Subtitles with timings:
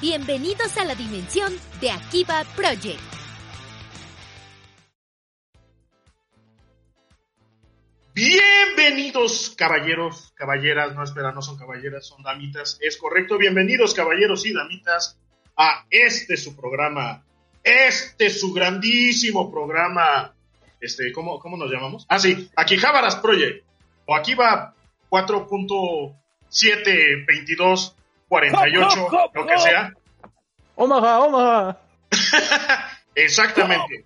[0.00, 3.00] Bienvenidos a la dimensión de Akiba Project.
[8.14, 12.78] Bienvenidos, caballeros, caballeras, no espera, no son caballeras, son damitas.
[12.80, 15.18] Es correcto, bienvenidos, caballeros y damitas,
[15.56, 17.24] a este su programa,
[17.64, 20.32] este su grandísimo programa.
[20.80, 22.06] Este, ¿cómo, cómo nos llamamos?
[22.08, 23.64] Ah, sí, aquí Jabaras Project,
[24.06, 24.14] o
[28.30, 29.92] aquí va 4.72248, lo que sea.
[30.76, 31.78] Omaha, Omaha.
[33.14, 34.04] Exactamente.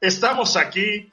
[0.00, 1.10] Estamos aquí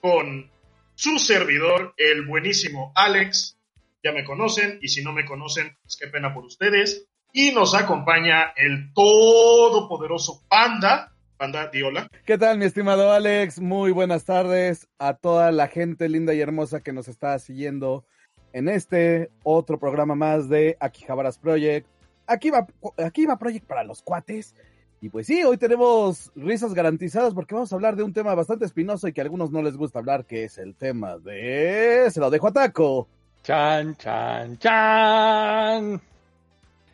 [0.00, 0.50] con
[0.94, 3.58] su servidor, el buenísimo Alex.
[4.02, 7.06] Ya me conocen y si no me conocen, pues qué pena por ustedes.
[7.32, 11.12] Y nos acompaña el todopoderoso Panda.
[11.36, 12.08] Panda, di hola.
[12.24, 13.60] ¿Qué tal, mi estimado Alex?
[13.60, 18.04] Muy buenas tardes a toda la gente linda y hermosa que nos está siguiendo
[18.52, 21.86] en este otro programa más de Akihabaras Project.
[22.26, 22.66] Aquí va,
[22.98, 24.54] aquí va Project para los cuates.
[25.00, 28.64] Y pues sí, hoy tenemos risas garantizadas porque vamos a hablar de un tema bastante
[28.64, 32.06] espinoso y que a algunos no les gusta hablar, que es el tema de...
[32.10, 33.08] Se lo dejo a Taco.
[33.42, 36.00] Chan, chan, chan.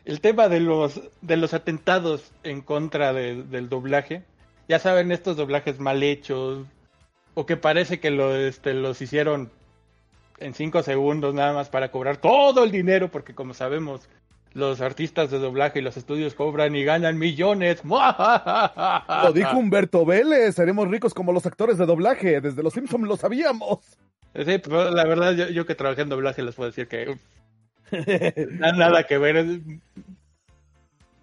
[0.05, 4.23] El tema de los, de los atentados en contra de, del doblaje.
[4.67, 6.65] Ya saben, estos doblajes mal hechos
[7.35, 9.51] o que parece que lo, este, los hicieron
[10.39, 14.09] en cinco segundos nada más para cobrar todo el dinero porque como sabemos
[14.53, 17.81] los artistas de doblaje y los estudios cobran y ganan millones.
[17.85, 23.17] Lo dijo Humberto Vélez, seremos ricos como los actores de doblaje, desde los Simpsons lo
[23.17, 23.79] sabíamos.
[24.33, 27.15] Sí, pero la verdad yo, yo que trabajé en doblaje les puedo decir que
[28.51, 29.37] nada, nada que ver.
[29.37, 29.59] Es,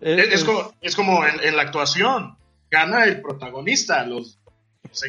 [0.00, 2.36] Es, es como, es como en, en la actuación.
[2.70, 4.04] Gana el protagonista.
[4.04, 4.38] Los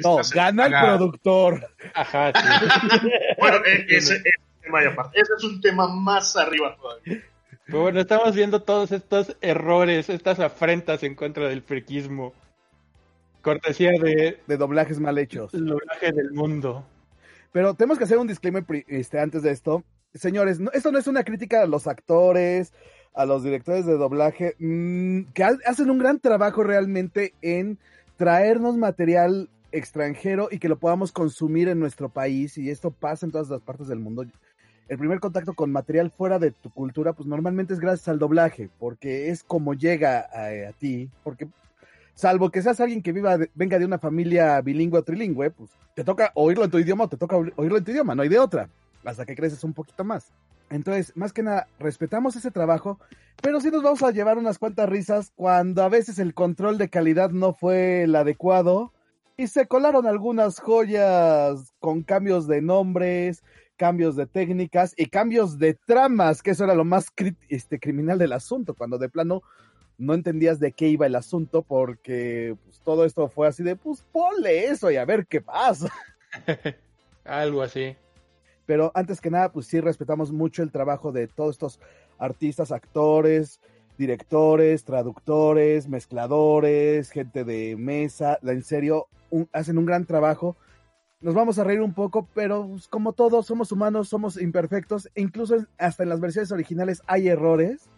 [0.03, 1.67] No, gana el productor.
[1.93, 3.09] Ajá, sí.
[3.39, 5.19] Bueno, e- ese, ese es un tema aparte.
[5.21, 7.23] Ese es un tema más arriba todavía.
[7.65, 12.33] Pero bueno, estamos viendo todos estos errores, estas afrentas en contra del friquismo.
[13.41, 15.53] Cortesía de De doblajes mal hechos.
[15.53, 16.85] el doblaje del mundo.
[17.51, 19.83] Pero tenemos que hacer un disclaimer este, antes de esto.
[20.13, 22.73] Señores, no- esto no es una crítica a los actores,
[23.13, 27.77] a los directores de doblaje, mm, que ha- hacen un gran trabajo realmente en
[28.17, 32.57] traernos material extranjero y que lo podamos consumir en nuestro país.
[32.57, 34.25] Y esto pasa en todas las partes del mundo.
[34.87, 38.69] El primer contacto con material fuera de tu cultura, pues normalmente es gracias al doblaje,
[38.79, 41.47] porque es como llega a, a ti, porque
[42.13, 46.03] salvo que seas alguien que viva venga de una familia bilingüe o trilingüe, pues te
[46.05, 48.29] toca oírlo en tu idioma o te toca oír- oírlo en tu idioma, no hay
[48.29, 48.69] de otra,
[49.03, 50.31] hasta que creces un poquito más.
[50.69, 52.99] Entonces, más que nada, respetamos ese trabajo,
[53.41, 56.89] pero sí nos vamos a llevar unas cuantas risas cuando a veces el control de
[56.89, 58.93] calidad no fue el adecuado
[59.37, 63.43] y se colaron algunas joyas con cambios de nombres,
[63.77, 67.13] cambios de técnicas y cambios de tramas, que eso era lo más
[67.47, 69.43] este, criminal del asunto, cuando de plano
[69.99, 74.03] no entendías de qué iba el asunto porque pues, todo esto fue así de, pues
[74.11, 75.91] ponle eso y a ver qué pasa.
[77.23, 77.95] Algo así.
[78.65, 81.79] Pero antes que nada, pues sí respetamos mucho el trabajo de todos estos
[82.17, 83.59] artistas, actores,
[83.97, 89.07] directores, traductores, mezcladores, gente de mesa, en serio,
[89.51, 90.55] hacen un gran trabajo.
[91.19, 95.21] Nos vamos a reír un poco, pero pues, como todos somos humanos, somos imperfectos, e
[95.21, 97.89] incluso hasta en las versiones originales hay errores.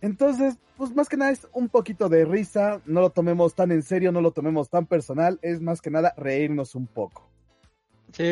[0.00, 3.82] Entonces, pues más que nada es un poquito de risa, no lo tomemos tan en
[3.82, 7.28] serio, no lo tomemos tan personal, es más que nada reírnos un poco.
[8.12, 8.24] Sí,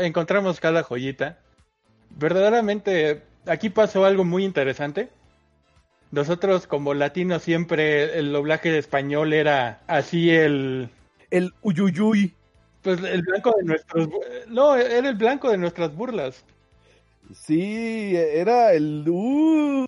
[0.00, 1.38] encontramos cada joyita.
[2.16, 5.08] Verdaderamente, aquí pasó algo muy interesante.
[6.10, 10.88] Nosotros como latinos siempre el doblaje de español era así el
[11.30, 12.34] El uyuyuy.
[12.82, 14.08] pues el blanco de nuestros
[14.48, 16.44] no, era el blanco de nuestras burlas.
[17.34, 19.04] Sí, era el...
[19.06, 19.86] Uh,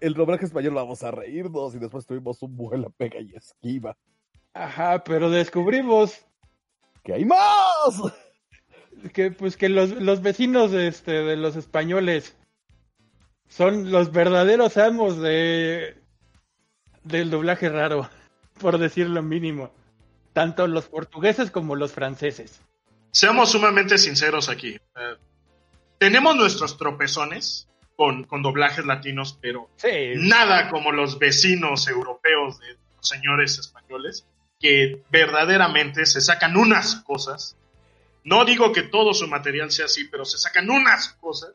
[0.00, 3.94] el doblaje español, vamos a reírnos y después tuvimos un vuela, pega y esquiva.
[4.54, 6.24] Ajá, pero descubrimos
[7.04, 7.38] que hay más.
[9.12, 12.34] Que pues que los, los vecinos este, de los españoles
[13.48, 15.96] son los verdaderos amos de
[17.04, 18.08] del doblaje raro,
[18.60, 19.72] por decir lo mínimo.
[20.32, 22.60] Tanto los portugueses como los franceses.
[23.10, 24.74] Seamos sumamente sinceros aquí.
[24.74, 25.16] Eh,
[25.98, 29.70] tenemos nuestros tropezones con, con doblajes latinos, pero
[30.16, 34.26] nada como los vecinos europeos de los señores españoles,
[34.60, 37.56] que verdaderamente se sacan unas cosas.
[38.22, 41.52] No digo que todo su material sea así, pero se sacan unas cosas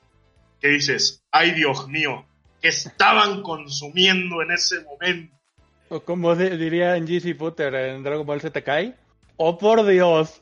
[0.62, 2.26] que dices, ay Dios mío,
[2.62, 5.36] que estaban consumiendo en ese momento.
[5.90, 8.96] O como diría en GC Potter en Dragon Ball Z Kai,
[9.36, 10.42] oh por Dios.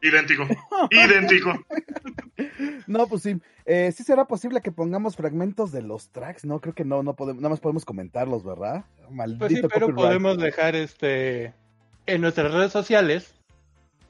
[0.00, 0.46] idéntico,
[0.90, 1.52] idéntico.
[2.86, 3.36] No, pues sí.
[3.66, 6.60] Eh, sí será posible que pongamos fragmentos de los tracks, ¿no?
[6.60, 8.84] Creo que no, no podemos, nada más podemos comentarlos, ¿verdad?
[9.10, 11.52] Maldito pues sí, pero podemos dejar este
[12.06, 13.39] en nuestras redes sociales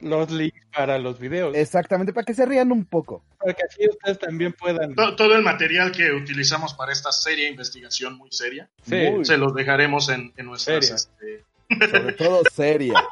[0.01, 1.55] los links para los videos.
[1.57, 3.23] Exactamente, para que se rían un poco.
[3.39, 4.95] Para que así ustedes también puedan.
[4.95, 10.09] Todo, el material que utilizamos para esta serie de investigación muy seria, se los dejaremos
[10.09, 10.91] en, en nuestras.
[10.91, 11.45] Este...
[11.91, 12.95] Sobre todo seria.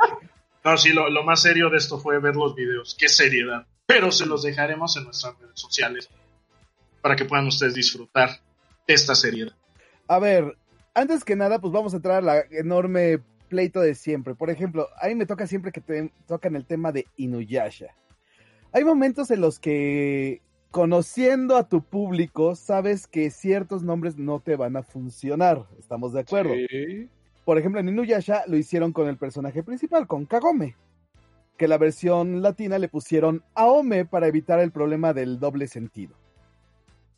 [0.65, 2.95] No, sí, lo, lo, más serio de esto fue ver los videos.
[2.99, 3.65] Qué seriedad.
[3.87, 6.11] Pero se los dejaremos en nuestras redes sociales
[7.01, 8.41] para que puedan ustedes disfrutar
[8.87, 9.55] de esta seriedad.
[10.09, 10.59] A ver,
[10.95, 14.35] antes que nada, pues vamos a entrar a la enorme pleito de siempre.
[14.35, 17.95] Por ejemplo, a mí me toca siempre que te tocan el tema de Inuyasha.
[18.73, 24.57] Hay momentos en los que conociendo a tu público sabes que ciertos nombres no te
[24.57, 25.67] van a funcionar.
[25.79, 26.53] ¿Estamos de acuerdo?
[27.45, 30.77] Por ejemplo, en Inuyasha lo hicieron con el personaje principal, con Kagome.
[31.57, 36.15] Que la versión latina le pusieron Aome para evitar el problema del doble sentido.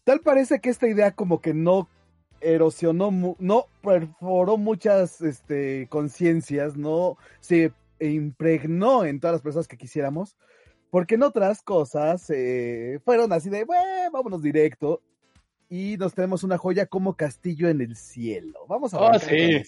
[0.04, 1.88] Tal parece que esta idea como que no
[2.40, 10.36] erosionó, no perforó muchas este, conciencias, no se impregnó en todas las personas que quisiéramos,
[10.90, 15.02] porque en otras cosas eh, fueron así de, bueno, vámonos directo
[15.68, 18.66] y nos tenemos una joya como Castillo en el Cielo.
[18.68, 19.62] Vamos a oh, sí.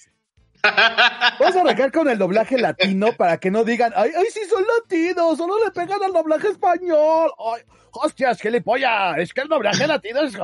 [1.39, 4.65] Vamos a arrancar con el doblaje latino para que no digan, ay, ay, sí son
[4.79, 7.33] latinos, solo le pegan al doblaje español.
[7.39, 10.37] Ay, hostias, qué polla, es que el doblaje latino es...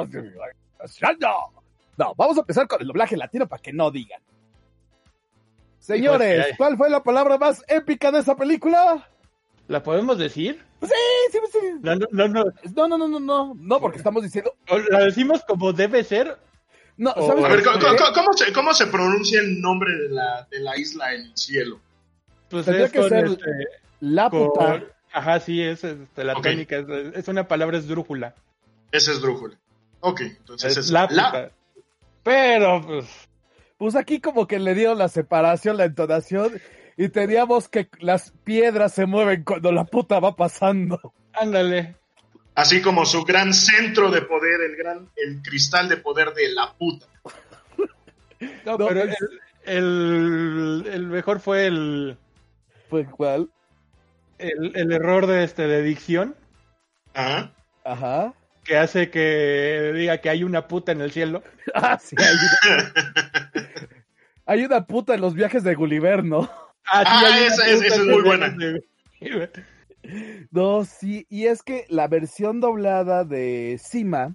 [1.99, 4.23] No, vamos a empezar con el doblaje latino para que no digan.
[5.81, 9.09] Señores, ¿cuál fue la palabra más épica de esa película?
[9.67, 10.65] ¿La podemos decir?
[10.81, 10.89] Sí,
[11.33, 11.59] sí, sí.
[11.83, 12.45] No, no, no, no.
[12.77, 14.55] No, no, no, no, no, porque estamos diciendo.
[14.91, 16.39] ¿La decimos como debe ser?
[16.97, 20.77] No, ¿sabes a ver, ¿cómo, se, ¿cómo, se, pronuncia el nombre de la, de la
[20.77, 21.81] isla en el cielo?
[22.49, 23.50] Pues Tendría que ser este,
[24.00, 24.83] la puta.
[25.12, 26.77] Ajá, sí, es este, la técnica.
[26.77, 28.35] Es, es, una palabra esdrújula.
[28.91, 29.56] Es esdrújula.
[30.00, 31.53] Ok, entonces es, la, puta.
[32.28, 33.06] Pero, pues.
[33.78, 36.60] Pues aquí como que le dieron la separación, la entonación,
[36.96, 41.14] y teníamos que las piedras se mueven cuando la puta va pasando.
[41.32, 41.96] Ándale.
[42.54, 46.75] Así como su gran centro de poder, el gran, el cristal de poder de la
[46.76, 47.06] puta.
[48.66, 49.16] No, pero pues,
[49.64, 52.19] el, el, mejor fue el.
[52.90, 53.50] ¿Fue cuál?
[54.36, 56.36] El, el error de este de dicción.
[57.14, 57.54] Ajá.
[57.84, 58.34] Ajá
[58.69, 61.42] que hace que diga que hay una puta en el cielo.
[61.75, 62.92] Ah, sí, hay una,
[64.47, 66.50] hay una puta en los viajes de Gulliver, ¿no?
[66.87, 68.57] Ah, sí, ah esa, es muy buena.
[70.50, 74.35] No, sí, y es que la versión doblada de Sima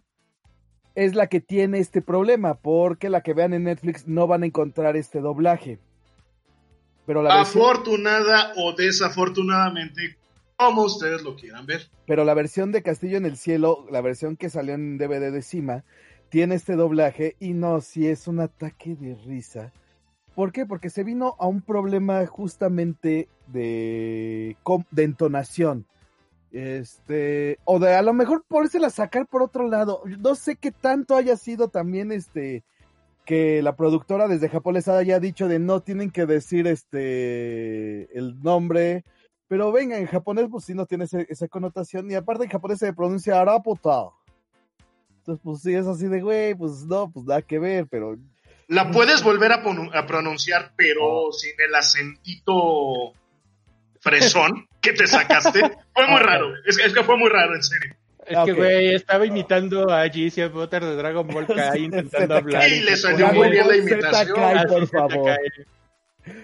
[0.94, 4.46] es la que tiene este problema, porque la que vean en Netflix no van a
[4.46, 5.80] encontrar este doblaje.
[7.08, 10.18] Pero la Afortunada o desafortunadamente,
[10.66, 11.90] como ustedes lo quieran ver.
[12.06, 15.42] Pero la versión de Castillo en el Cielo, la versión que salió en DVD de
[15.42, 15.84] Cima,
[16.30, 19.72] tiene este doblaje y no, si es un ataque de risa.
[20.36, 20.66] ¿Por qué?
[20.66, 24.58] Porque se vino a un problema justamente de,
[24.92, 25.86] de entonación.
[26.52, 28.44] Este, o de a lo mejor
[28.80, 30.02] la sacar por otro lado.
[30.20, 32.64] No sé qué tanto haya sido también este,
[33.26, 38.42] que la productora desde Japón les haya dicho de no tienen que decir este, el
[38.42, 39.04] nombre
[39.54, 42.92] pero venga, en japonés pues sí no tiene esa connotación y aparte en japonés se
[42.92, 44.06] pronuncia araputa.
[45.20, 48.18] Entonces pues sí es así de güey, pues no, pues nada que ver, pero...
[48.68, 49.62] La puedes volver a,
[50.08, 53.14] pronunciar, pero sin el acentito
[54.00, 55.60] fresón que te sacaste.
[55.94, 57.94] fue muy raro, es, que fue muy raro, en serio.
[58.26, 60.50] Es que, güey, estaba imitando a G.C.
[60.50, 62.68] Potter de Dragon Ball Kai intentando hablar.
[62.68, 64.36] Y le salió muy bien la imitación.
[64.36, 65.38] Kai, por favor.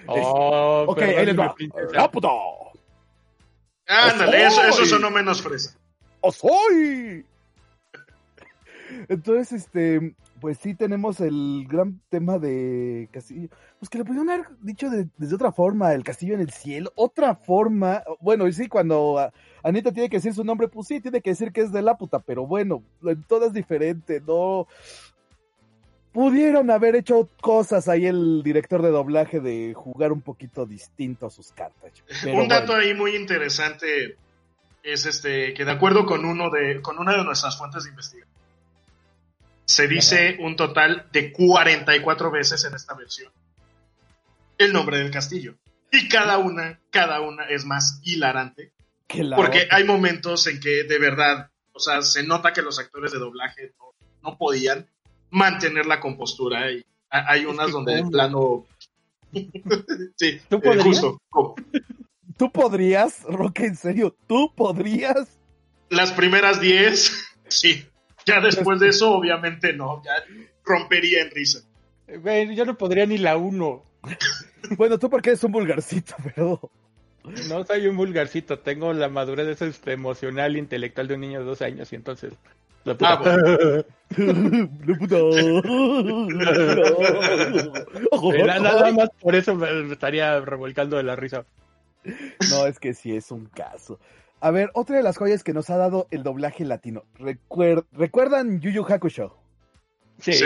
[0.06, 1.56] Oh, ok, ahí les va.
[3.90, 5.76] Ándale, eso, eso sonó menos fresa.
[6.22, 7.26] ¡O soy!
[9.08, 13.50] Entonces, este, pues sí tenemos el gran tema de Castillo.
[13.80, 16.92] Pues que le pudieron haber dicho de, desde otra forma, el castillo en el cielo,
[16.96, 18.04] otra forma.
[18.20, 19.32] Bueno, y sí, cuando a-
[19.64, 21.98] Anita tiene que decir su nombre, pues sí, tiene que decir que es de la
[21.98, 24.68] puta, pero bueno, en todo es diferente, no.
[26.12, 31.30] Pudieron haber hecho cosas ahí el director de doblaje de jugar un poquito distinto a
[31.30, 31.92] sus cartas.
[32.24, 32.82] pero Un dato bueno.
[32.82, 34.18] ahí muy interesante
[34.82, 38.30] es este que de acuerdo con uno de con una de nuestras fuentes de investigación
[39.66, 43.32] se dice un total de 44 veces en esta versión
[44.58, 45.56] el nombre del castillo
[45.92, 48.72] y cada una cada una es más hilarante
[49.06, 49.78] que la porque otra.
[49.78, 53.74] hay momentos en que de verdad o sea se nota que los actores de doblaje
[53.78, 53.94] no,
[54.32, 54.88] no podían
[55.32, 58.66] mantener la compostura y ha- hay unas que donde de plano
[60.16, 60.84] sí ¿Tú eh, podrías?
[60.86, 61.22] justo
[62.38, 64.16] ¿Tú podrías, Roque, en serio?
[64.26, 65.28] ¿Tú podrías?
[65.90, 67.12] Las primeras 10,
[67.50, 67.86] sí.
[68.26, 70.02] Ya después de eso, obviamente no.
[70.06, 70.14] Ya
[70.64, 71.60] rompería en risa.
[72.08, 73.84] Güey, yo no podría ni la uno.
[74.78, 76.72] Bueno, tú porque eres un vulgarcito, pero...
[77.50, 81.46] No soy un vulgarcito, tengo la madurez este, emocional e intelectual de un niño de
[81.46, 82.34] dos años y entonces...
[82.86, 83.38] La puta- Ah,
[84.18, 85.18] La puta.
[88.46, 91.46] Na- Nada más por eso me estaría revolcando de la risa.
[92.50, 94.00] No, es que sí es un caso.
[94.42, 97.04] A ver, otra de las joyas que nos ha dado el doblaje latino.
[97.18, 99.38] Recuer- ¿Recuerdan Yu Yu Hakusho?
[100.20, 100.34] Sí.
[100.34, 100.46] Sí.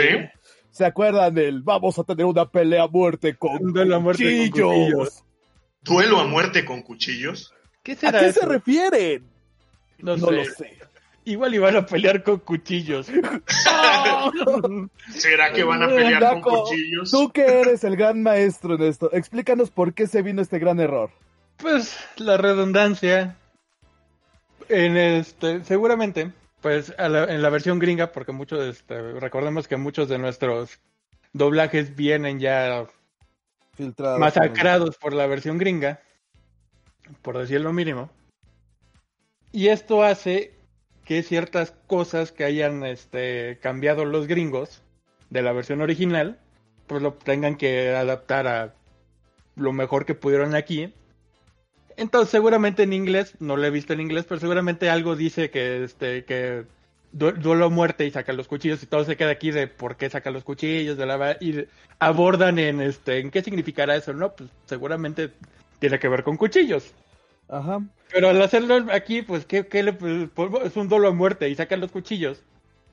[0.70, 4.24] ¿Se acuerdan del vamos a tener una pelea a muerte con Un duelo a muerte
[4.24, 5.24] con cuchillos?
[5.82, 7.54] Duelo a muerte con cuchillos.
[7.84, 8.40] ¿Qué ¿A qué eso?
[8.40, 9.24] se refieren?
[9.98, 10.32] No, No sé.
[10.34, 10.78] lo sé.
[11.26, 13.06] Igual iban a pelear con cuchillos.
[15.10, 17.10] ¿Será que van a pelear con cuchillos?
[17.10, 20.80] Tú que eres el gran maestro en esto, explícanos por qué se vino este gran
[20.80, 21.10] error.
[21.56, 23.36] Pues la redundancia.
[24.68, 29.76] En este, seguramente, pues a la- en la versión gringa, porque muchos, este, recordemos que
[29.76, 30.78] muchos de nuestros
[31.34, 32.86] doblajes vienen ya
[34.18, 36.00] masacrados por la versión gringa,
[37.20, 38.08] por decir lo mínimo.
[39.52, 40.53] Y esto hace
[41.04, 44.82] que ciertas cosas que hayan este, cambiado los gringos
[45.30, 46.38] de la versión original,
[46.86, 48.74] pues lo tengan que adaptar a
[49.56, 50.92] lo mejor que pudieron aquí.
[51.96, 55.84] Entonces, seguramente en inglés, no lo he visto en inglés, pero seguramente algo dice que
[55.84, 56.64] este que
[57.12, 59.96] du- duelo a muerte y saca los cuchillos y todo se queda aquí de por
[59.96, 61.66] qué saca los cuchillos de la y
[62.00, 65.30] abordan en este en qué significará eso, no, pues seguramente
[65.78, 66.92] tiene que ver con cuchillos.
[67.48, 67.82] Ajá.
[68.10, 71.54] Pero al hacerlo aquí, pues, ¿qué, qué le, pues, es un duelo a muerte y
[71.54, 72.42] sacan los cuchillos.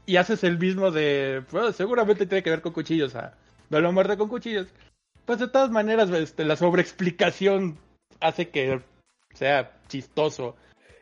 [0.06, 3.36] Y haces el mismo de, pues, seguramente tiene que ver con cuchillos, a
[3.70, 4.68] duelo a muerte con cuchillos.
[5.26, 7.78] Pues de todas maneras, este, la sobreexplicación
[8.20, 8.82] hace que
[9.34, 10.56] sea chistoso.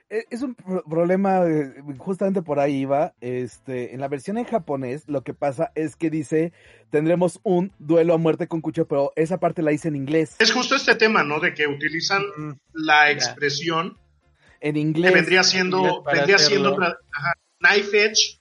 [0.10, 3.14] E- Es un pro- problema, eh, justamente por ahí iba.
[3.22, 6.52] Este, en la versión en japonés, lo que pasa es que dice
[6.90, 10.36] tendremos un duelo a muerte con cuchillo, pero esa parte la hice en inglés.
[10.40, 11.40] Es justo este tema, ¿no?
[11.40, 13.98] De que utilizan Mm, la expresión
[14.62, 15.14] En que inglés.
[15.14, 16.70] vendría inglés siendo, vendría hacerlo.
[16.76, 18.40] siendo ajá, knife edge,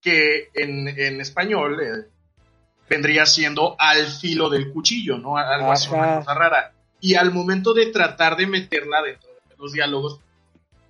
[0.00, 2.06] que en, en español eh,
[2.88, 5.36] vendría siendo al filo del cuchillo, ¿no?
[5.36, 5.96] Algo así, Ajá.
[5.96, 6.72] una cosa rara.
[7.00, 10.20] Y al momento de tratar de meterla dentro de los diálogos,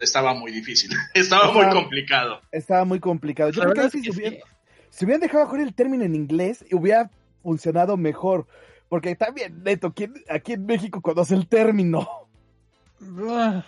[0.01, 2.41] estaba muy difícil, estaba muy complicado.
[2.51, 3.51] Estaba muy complicado.
[3.51, 4.41] Yo La creo que hubieran, sí.
[4.91, 7.11] si hubieran dejado mejor el término en inglés, hubiera
[7.43, 8.47] funcionado mejor.
[8.89, 12.09] Porque también, neto, ¿quién aquí en México conoce el término?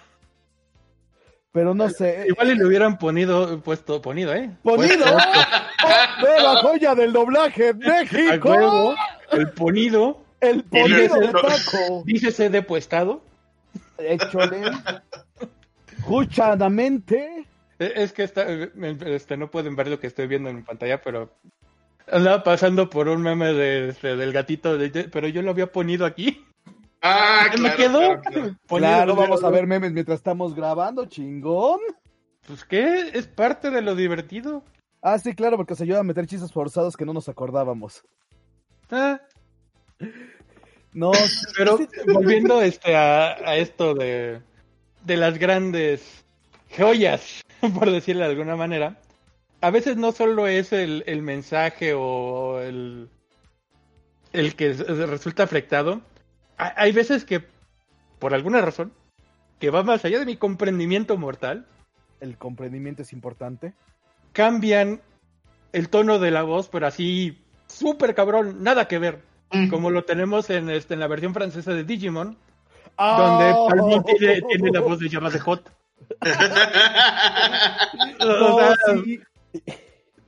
[1.53, 2.25] Pero no sé.
[2.29, 4.51] Igual y le hubieran ponido, puesto, ponido, ¿eh?
[4.63, 5.05] ¡Ponido!
[5.05, 8.49] ¡Oh, ¡Nueva joya del doblaje en México!
[8.49, 8.95] huevo,
[9.33, 11.43] el ponido, El ponido de no.
[11.43, 12.03] Paco.
[12.07, 13.23] dícese depuestado.
[13.99, 14.63] Échole.
[16.03, 17.47] Escuchadamente.
[17.79, 18.71] Eh, Es que está, eh,
[19.07, 21.31] este, no pueden ver lo que estoy viendo en pantalla, pero
[22.11, 26.05] andaba pasando por un meme de, este, del gatito, de- pero yo lo había ponido
[26.05, 26.45] aquí.
[27.01, 27.99] Ah, Se claro, me quedó.
[27.99, 28.33] claro, claro.
[28.33, 31.79] Ponido, Claro, ponido, vamos a ver memes mientras estamos grabando, chingón.
[32.47, 34.65] Pues qué, es parte de lo divertido.
[35.01, 38.05] Ah, sí, claro, porque os ayuda a meter chistes forzados que no nos acordábamos.
[38.91, 39.21] Ah,
[40.93, 41.11] No,
[41.57, 41.79] pero
[42.13, 44.41] volviendo este, a, a esto de,
[45.05, 46.25] de las grandes
[46.77, 47.43] joyas,
[47.75, 48.99] por decirlo de alguna manera,
[49.61, 53.09] a veces no solo es el, el mensaje o el,
[54.33, 56.01] el que resulta afectado,
[56.59, 57.45] ha- hay veces que,
[58.19, 58.93] por alguna razón,
[59.59, 61.67] que va más allá de mi comprendimiento mortal,
[62.21, 63.75] el comprendimiento es importante.
[64.33, 65.01] cambian
[65.73, 69.21] el tono de la voz, pero así súper cabrón, nada que ver.
[69.53, 69.69] Mm.
[69.69, 72.37] Como lo tenemos en, este, en la versión francesa de Digimon,
[72.99, 75.71] Donde Palmón tiene, tiene la voz de Jabba de Hot.
[78.21, 79.21] O sea, sí.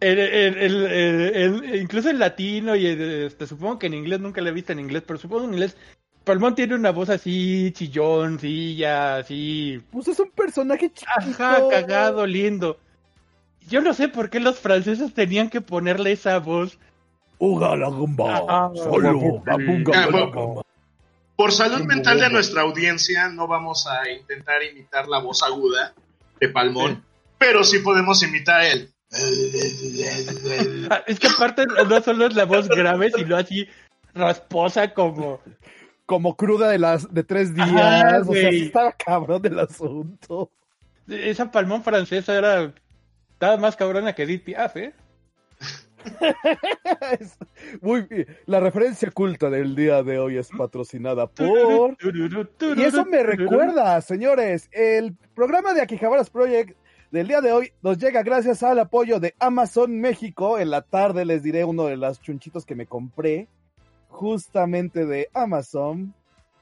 [0.00, 4.40] El- el- el- el- el- incluso en latino y este, supongo que en inglés nunca
[4.40, 5.76] lo he visto en inglés, pero supongo en inglés.
[6.24, 9.82] Palmón tiene una voz así, chillón, ya así.
[9.90, 11.10] Pues es un personaje chiquito.
[11.44, 12.78] Ajá, cagado, lindo.
[13.68, 16.78] Yo no sé por qué los franceses tenían que ponerle esa voz.
[17.38, 18.42] Uga la gumba.
[18.48, 20.63] Ah, Solo la bunga
[21.36, 25.94] Por salud mental de nuestra audiencia, no vamos a intentar imitar la voz aguda
[26.40, 27.04] de Palmón,
[27.38, 28.90] pero sí podemos imitar el.
[30.90, 33.68] Ah, Es que aparte no solo es la voz grave, sino así
[34.14, 35.40] rasposa como...
[36.06, 37.70] Como cruda de las de tres días.
[37.70, 40.50] Ajá, o sea, estaba cabrón del asunto.
[41.08, 42.74] Esa Palmón francesa era...
[43.32, 44.92] Estaba más cabrona que Edith Piaf, ¿eh?
[48.46, 51.96] La referencia culta del día de hoy es patrocinada por.
[52.76, 56.76] Y eso me recuerda, señores, el programa de Akihabaras Project
[57.10, 60.58] del día de hoy nos llega gracias al apoyo de Amazon México.
[60.58, 63.48] En la tarde les diré uno de los chunchitos que me compré,
[64.08, 66.14] justamente de Amazon,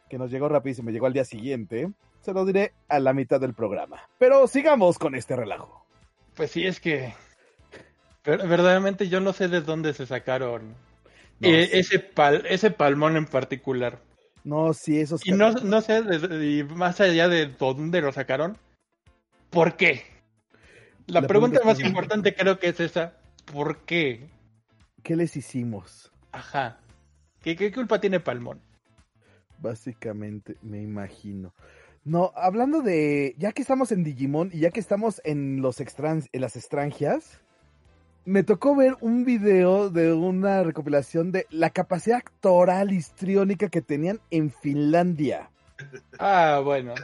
[0.08, 1.90] que nos llegó rapidísimo, llegó al día siguiente.
[2.20, 4.08] Se lo diré a la mitad del programa.
[4.18, 5.84] Pero sigamos con este relajo.
[6.34, 7.14] Pues sí, es que...
[8.24, 10.74] ver- verdaderamente yo no sé de dónde se sacaron
[11.40, 11.78] No, eh, sí.
[11.78, 14.00] ese, pal, ese palmón en particular.
[14.44, 15.26] No, sí, esos.
[15.26, 18.56] Y no, no sé, de- y más allá de dónde lo sacaron,
[19.50, 20.02] ¿por qué?
[21.06, 23.14] La, La pregunta, pregunta más importante creo que es esa,
[23.52, 24.28] ¿por qué?
[25.02, 26.12] ¿Qué les hicimos?
[26.30, 26.78] Ajá.
[27.42, 28.60] ¿Qué, qué culpa tiene Palmón?
[29.58, 31.54] Básicamente, me imagino.
[32.04, 36.24] No, hablando de, ya que estamos en Digimon y ya que estamos en los extran,
[36.32, 37.40] en las extranjias,
[38.24, 44.20] me tocó ver un video de una recopilación de la capacidad actoral histriónica que tenían
[44.30, 45.50] en Finlandia.
[46.18, 46.94] Ah, bueno.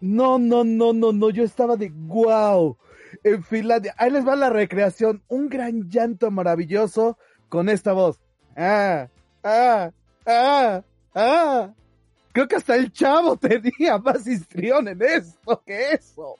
[0.00, 2.76] No, no, no, no, no, yo estaba de wow.
[3.22, 8.18] En Finlandia, ahí les va la recreación, un gran llanto maravilloso con esta voz.
[8.56, 9.08] Ah,
[9.42, 9.90] ah,
[10.26, 10.82] ah,
[11.14, 11.74] ah.
[12.32, 16.36] Creo que hasta el chavo tenía más histrión en esto que eso.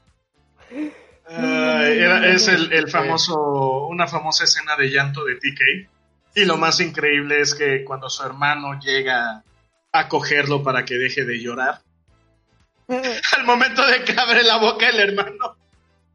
[1.29, 5.89] Era- es el, el famoso, una famosa escena de llanto de TK.
[6.37, 9.43] Y lo más increíble es que cuando su hermano llega
[9.93, 11.81] a cogerlo para que deje de llorar,
[12.89, 15.57] al momento de que abre la boca el hermano,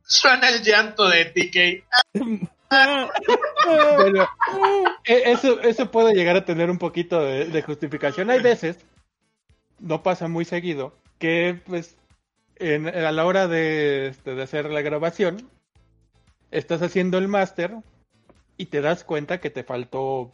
[0.03, 1.85] suena el llanto de TK.
[3.97, 4.23] Pero
[5.05, 8.29] eh, eso, eso puede llegar a tener un poquito de, de justificación.
[8.29, 8.77] Hay veces,
[9.79, 11.95] no pasa muy seguido, que pues
[12.59, 15.49] en- a la hora de, este, de hacer la grabación,
[16.51, 17.75] estás haciendo el máster
[18.57, 20.31] y te das cuenta que te faltó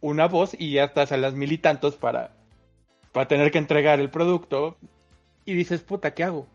[0.00, 2.30] una voz y ya estás a las mil y tantos para,
[3.12, 4.76] para tener que entregar el producto
[5.44, 6.46] y dices, puta, ¿qué hago?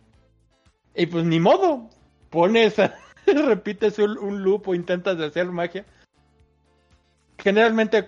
[0.96, 1.90] Y pues ni modo,
[2.30, 2.76] pones,
[3.28, 5.86] repites un, un loop o intentas hacer magia.
[7.38, 8.08] Generalmente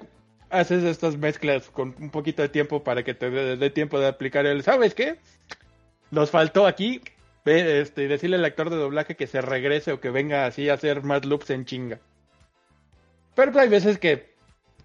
[0.50, 4.45] haces estas mezclas con un poquito de tiempo para que te dé tiempo de aplicar
[4.45, 5.17] el, ¿sabes qué?
[6.12, 7.02] Nos faltó aquí
[7.46, 11.04] este, decirle al actor de doblaje que se regrese o que venga así a hacer
[11.04, 12.00] más loops en chinga.
[13.36, 14.34] Pero pues, hay veces que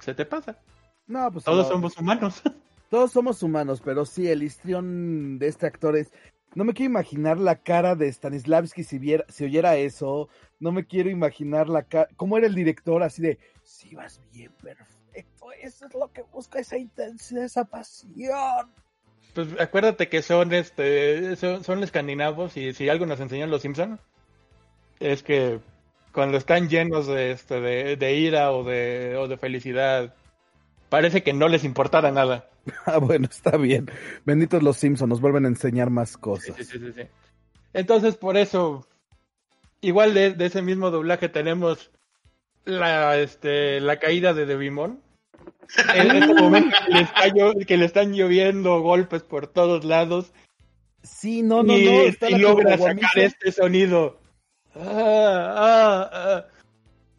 [0.01, 0.59] se te pasa.
[1.07, 1.73] No, pues Todos no.
[1.73, 2.43] somos humanos.
[2.91, 6.13] Todos somos humanos, pero sí, el histrión de este actor es...
[6.55, 10.29] No me quiero imaginar la cara de Stanislavski si, viera, si oyera eso.
[10.61, 12.09] No me quiero imaginar la cara...
[12.17, 13.03] ¿Cómo era el director?
[13.03, 13.39] Así de...
[13.63, 15.51] Sí, vas bien, perfecto.
[15.63, 18.71] Eso es lo que busca, esa intensidad, esa pasión.
[19.35, 23.99] Pues acuérdate que son este son, son escandinavos y si algo nos enseñan los Simpson
[25.01, 25.61] es que
[26.13, 30.15] cuando están llenos de este de, de ira o de o de felicidad
[30.89, 32.49] parece que no les importara nada.
[32.87, 33.91] Ah, bueno, está bien.
[34.25, 36.55] Benditos los Simpsons, nos vuelven a enseñar más cosas.
[36.55, 37.03] Sí, sí, sí, sí.
[37.73, 38.87] Entonces por eso
[39.81, 41.91] igual de, de ese mismo doblaje tenemos
[42.65, 45.01] la este la caída de Devimon.
[45.95, 50.33] En este momento que le, está llo- que le están lloviendo golpes por todos lados
[51.03, 51.91] Sí, no, no, y, no.
[52.03, 54.21] está y logra sacar este sonido.
[54.75, 56.45] Ah, ah, ah.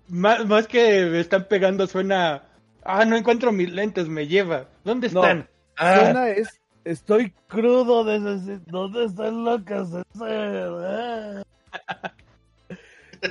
[0.07, 2.43] Más, más que me están pegando suena.
[2.83, 4.69] Ah, no encuentro mis lentes, me lleva.
[4.85, 5.49] ¿Dónde No, están?
[5.77, 6.61] Ah, Suena es...
[6.85, 8.03] Estoy crudo.
[8.05, 9.89] ¿Dónde están locas?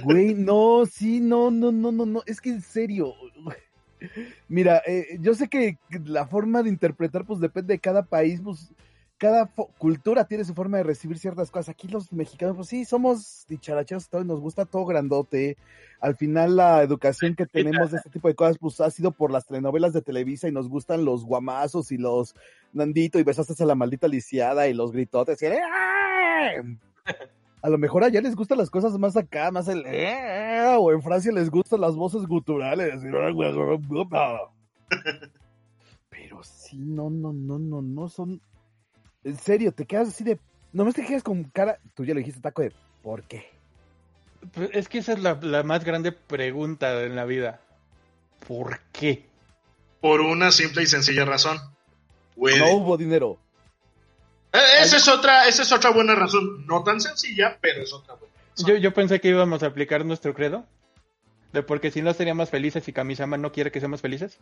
[0.05, 2.23] Güey, no, sí, no, no, no, no, no.
[2.27, 3.15] Es que en serio.
[4.49, 8.73] Mira, eh, yo sé que la forma de interpretar, pues depende de cada país, pues
[9.23, 9.47] cada
[9.79, 11.69] cultura tiene su forma de recibir ciertas cosas.
[11.69, 15.57] Aquí los mexicanos, pues sí, somos dicharacheros nos gusta todo grandote.
[16.01, 19.31] Al final la educación que tenemos de este tipo de cosas, pues ha sido por
[19.31, 22.35] las telenovelas de Televisa y nos gustan los guamazos y los
[22.73, 25.41] Nandito y besaste a la maldita lisiada y los gritotes.
[25.41, 26.79] y el, ¡ay!
[27.63, 29.85] A lo mejor allá les gustan las cosas más acá, más el...
[29.87, 30.42] "Eh",
[30.79, 33.01] O en Francia les gustan las voces guturales.
[36.11, 38.41] Pero sí, no, no, no, no, no son...
[39.25, 40.39] En serio, te quedas así de...
[40.73, 41.79] Nomás te quedas con cara...
[41.95, 42.73] Tú ya lo dijiste, taco de...
[43.03, 43.51] ¿Por qué?
[44.55, 47.61] Pues es que esa es la, la más grande pregunta en la vida.
[48.47, 49.27] ¿Por qué?
[50.01, 51.59] Por una simple y sencilla razón.
[52.35, 52.59] Puede.
[52.59, 53.39] No hubo dinero.
[54.53, 56.67] Eh, esa es otra, esa es otra buena razón.
[56.67, 58.32] No tan sencilla, pero es otra buena razón.
[58.59, 60.65] Yo, yo pensé que íbamos a aplicar nuestro credo.
[61.53, 64.39] De porque si no seríamos felices y Kamisama no quiere que seamos felices.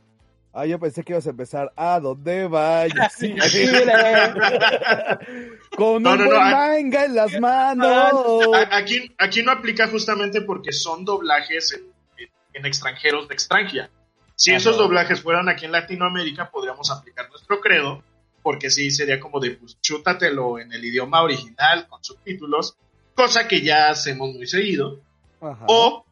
[0.52, 1.72] Ah, yo pensé que ibas a empezar.
[1.76, 3.12] ¿A dónde vayas?
[3.18, 3.34] Sí,
[5.76, 8.14] Con No, un no, buen no, manga en las manos.
[8.54, 11.82] A- Aquí, aquí no aplica justamente porque son doblajes en,
[12.18, 13.90] en- en extranjeros de extranjera.
[14.34, 14.58] Si Ajá.
[14.58, 18.02] esos doblajes fueran aquí en Latinoamérica, podríamos aplicar nuestro credo,
[18.42, 22.76] porque sí sería como de, pues, chútatelo en el idioma original con subtítulos,
[23.14, 25.00] cosa que ya hacemos muy seguido,
[25.40, 25.64] Ajá.
[25.68, 26.04] o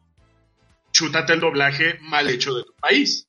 [0.91, 3.27] chútate el doblaje mal hecho de tu país.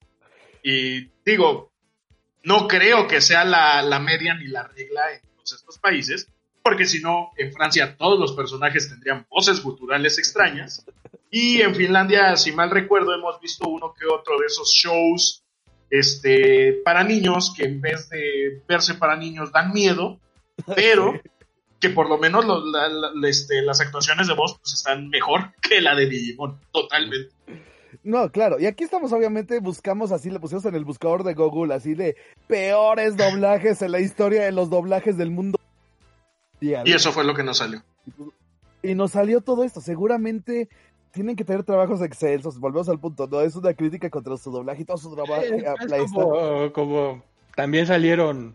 [0.62, 1.70] Y digo,
[2.42, 6.28] no creo que sea la, la media ni la regla en todos estos países,
[6.62, 10.84] porque si no, en Francia todos los personajes tendrían voces guturales extrañas.
[11.30, 15.44] Y en Finlandia, si mal recuerdo, hemos visto uno que otro de esos shows
[15.90, 20.18] este, para niños que en vez de verse para niños dan miedo,
[20.74, 21.20] pero
[21.80, 25.52] que por lo menos los- la- la- este, las actuaciones de voz pues, están mejor
[25.62, 27.30] que la de Digimon, totalmente.
[28.02, 28.58] No, claro.
[28.60, 32.16] Y aquí estamos, obviamente, buscamos así, le pusimos en el buscador de Google, así de
[32.46, 35.58] peores doblajes en la historia de los doblajes del mundo.
[36.60, 36.86] mundial.
[36.88, 37.82] Y eso fue lo que nos salió.
[38.82, 39.80] Y nos salió todo esto.
[39.80, 40.68] Seguramente
[41.12, 42.58] tienen que tener trabajos excelsos.
[42.60, 43.26] Volvemos al punto.
[43.26, 45.42] No es una crítica contra su doblaje y todo su trabajo.
[46.14, 47.22] Como, como
[47.56, 48.54] también salieron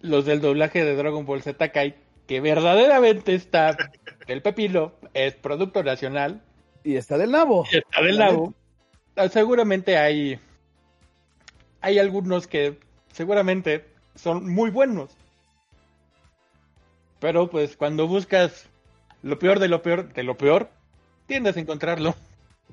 [0.00, 1.94] los del doblaje de Dragon Ball Z Kai,
[2.26, 3.76] que verdaderamente está
[4.26, 6.42] del pepino, es producto nacional,
[6.84, 7.64] Y está del nabo.
[7.70, 8.54] y está del nabo.
[9.16, 10.38] Ah, Seguramente hay
[11.80, 12.78] hay algunos que
[13.12, 13.84] seguramente
[14.14, 15.16] son muy buenos.
[17.20, 18.68] Pero pues cuando buscas
[19.22, 20.68] lo peor de lo peor de lo peor,
[21.26, 22.14] tiendes a encontrarlo.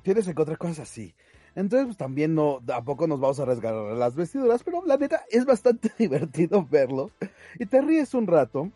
[0.02, 1.14] Tienes que encontrar cosas así.
[1.56, 5.24] Entonces, pues también no, tampoco nos vamos a arriesgar a las vestiduras, pero la neta
[5.30, 7.12] es bastante divertido verlo.
[7.60, 8.72] Y te ríes un rato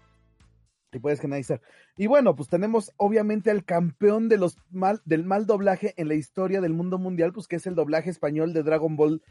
[0.91, 1.61] y puedes generalizar.
[1.97, 6.15] Y bueno, pues tenemos obviamente al campeón de los mal, del mal doblaje en la
[6.15, 9.21] historia del mundo mundial, pues que es el doblaje español de Dragon Ball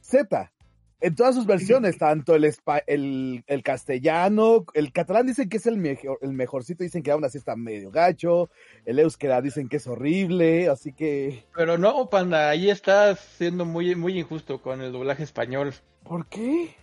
[0.00, 0.52] Z.
[0.98, 6.18] En todas sus versiones, tanto el, el castellano, el catalán dicen que es el, mejor,
[6.22, 8.48] el mejorcito, dicen que aún así está medio gacho,
[8.86, 11.44] el euskera dicen que es horrible, así que...
[11.54, 15.74] Pero no, panda, ahí estás siendo muy muy injusto con el doblaje español.
[16.02, 16.74] ¿Por qué?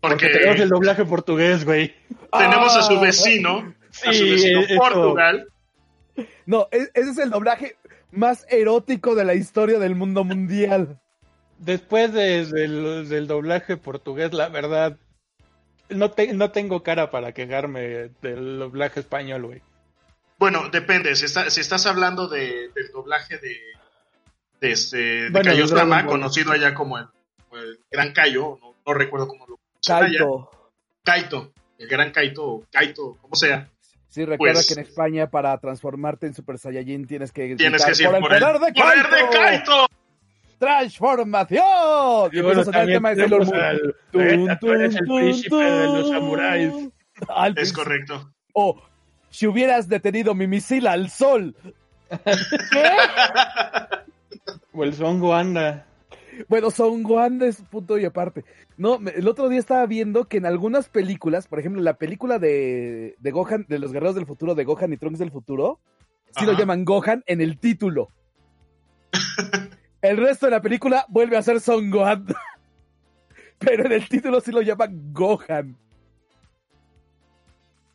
[0.00, 1.94] Porque Porque tenemos el doblaje portugués, güey.
[2.32, 3.00] tenemos a su Ah.
[3.00, 3.74] vecino,
[4.06, 4.76] a su Sí, vecino eso.
[4.76, 5.46] Portugal,
[6.46, 7.76] No, ese es el doblaje
[8.10, 10.98] más erótico de la historia del mundo mundial.
[11.58, 14.96] Después de- del, del doblaje portugués, la verdad,
[15.90, 19.62] no, te- no tengo cara para quejarme del doblaje español, güey.
[20.38, 21.14] Bueno, depende.
[21.14, 23.56] Si, está- si estás hablando de, del doblaje de,
[24.60, 27.06] de, este, de Bueno, Cayo Sama, conocido allá como el,
[27.90, 29.46] Gran Cayo, no, no recuerdo cómo.
[29.86, 30.50] Kaito.
[31.04, 33.68] Kaito, el Gran Kaito, o Kaito, como sea.
[34.08, 37.90] Sí, recuerda Pues- que en España para transformarte en Super Saiyajin tienes que Tienes que
[37.92, 38.74] decir por el poder de ¡Poder
[39.08, 39.16] Kaito.
[39.16, 39.86] de Kaito!
[40.58, 42.30] ¡Transformación!
[42.32, 43.60] Y bueno, el tema de Sailor Moon.
[43.60, 44.68] al- Tun, el tun,
[45.06, 46.72] príncipe de los samuráis.
[47.28, 48.30] Al Es correcto.
[48.52, 48.82] O
[49.30, 51.54] si hubieras detenido mi misil al sol.
[54.72, 55.84] O el Songo anda.
[56.48, 58.44] Bueno, Son Gohan es punto y aparte.
[58.76, 62.38] No, me- el otro día estaba viendo que en algunas películas, por ejemplo, la película
[62.38, 65.80] de, de Gohan, de los guerreros del futuro, de Gohan y Trunks del futuro,
[66.38, 68.08] sí lo llaman Gohan en el título.
[70.02, 72.26] el resto de la película vuelve a ser Son Gohan.
[73.58, 75.76] Pero en el título sí lo llaman Gohan.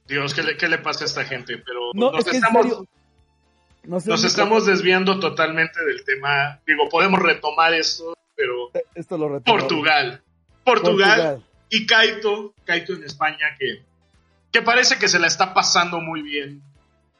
[0.08, 1.58] Dios, ¿qué le, qué le pasa a esta gente?
[1.66, 2.84] Pero No, nos, es estamos,
[3.86, 6.60] No sé nos estamos desviando totalmente del tema.
[6.68, 9.58] Digo, podemos retomar esto, pero cómo- Esto lo retomo.
[9.58, 10.22] Portugal.
[10.64, 13.84] Portugal, y Kaito, Kaito en España, que,
[14.52, 16.62] que parece que se la está pasando muy bien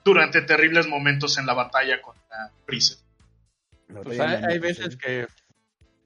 [0.04, 2.98] durante terribles momentos en la batalla contra Freezer.
[3.88, 5.28] No, Pues hay, veces que,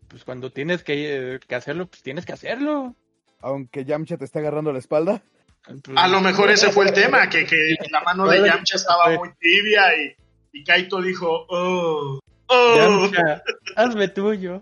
[0.09, 2.95] pues cuando tienes que, eh, que hacerlo, pues tienes que hacerlo.
[3.41, 5.21] Aunque Yamcha te está agarrando la espalda.
[5.65, 9.11] Pues, A lo mejor ese fue el tema, que, que la mano de Yamcha estaba
[9.11, 10.13] muy tibia y,
[10.59, 12.75] y Kaito dijo, oh, oh.
[12.75, 13.43] Yamcha,
[13.77, 14.61] hazme tuyo.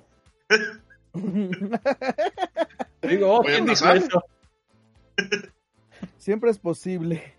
[3.02, 3.98] Digo, oh, Puede ¿quién dijo pasar.
[3.98, 4.24] eso?
[6.18, 7.34] Siempre es posible.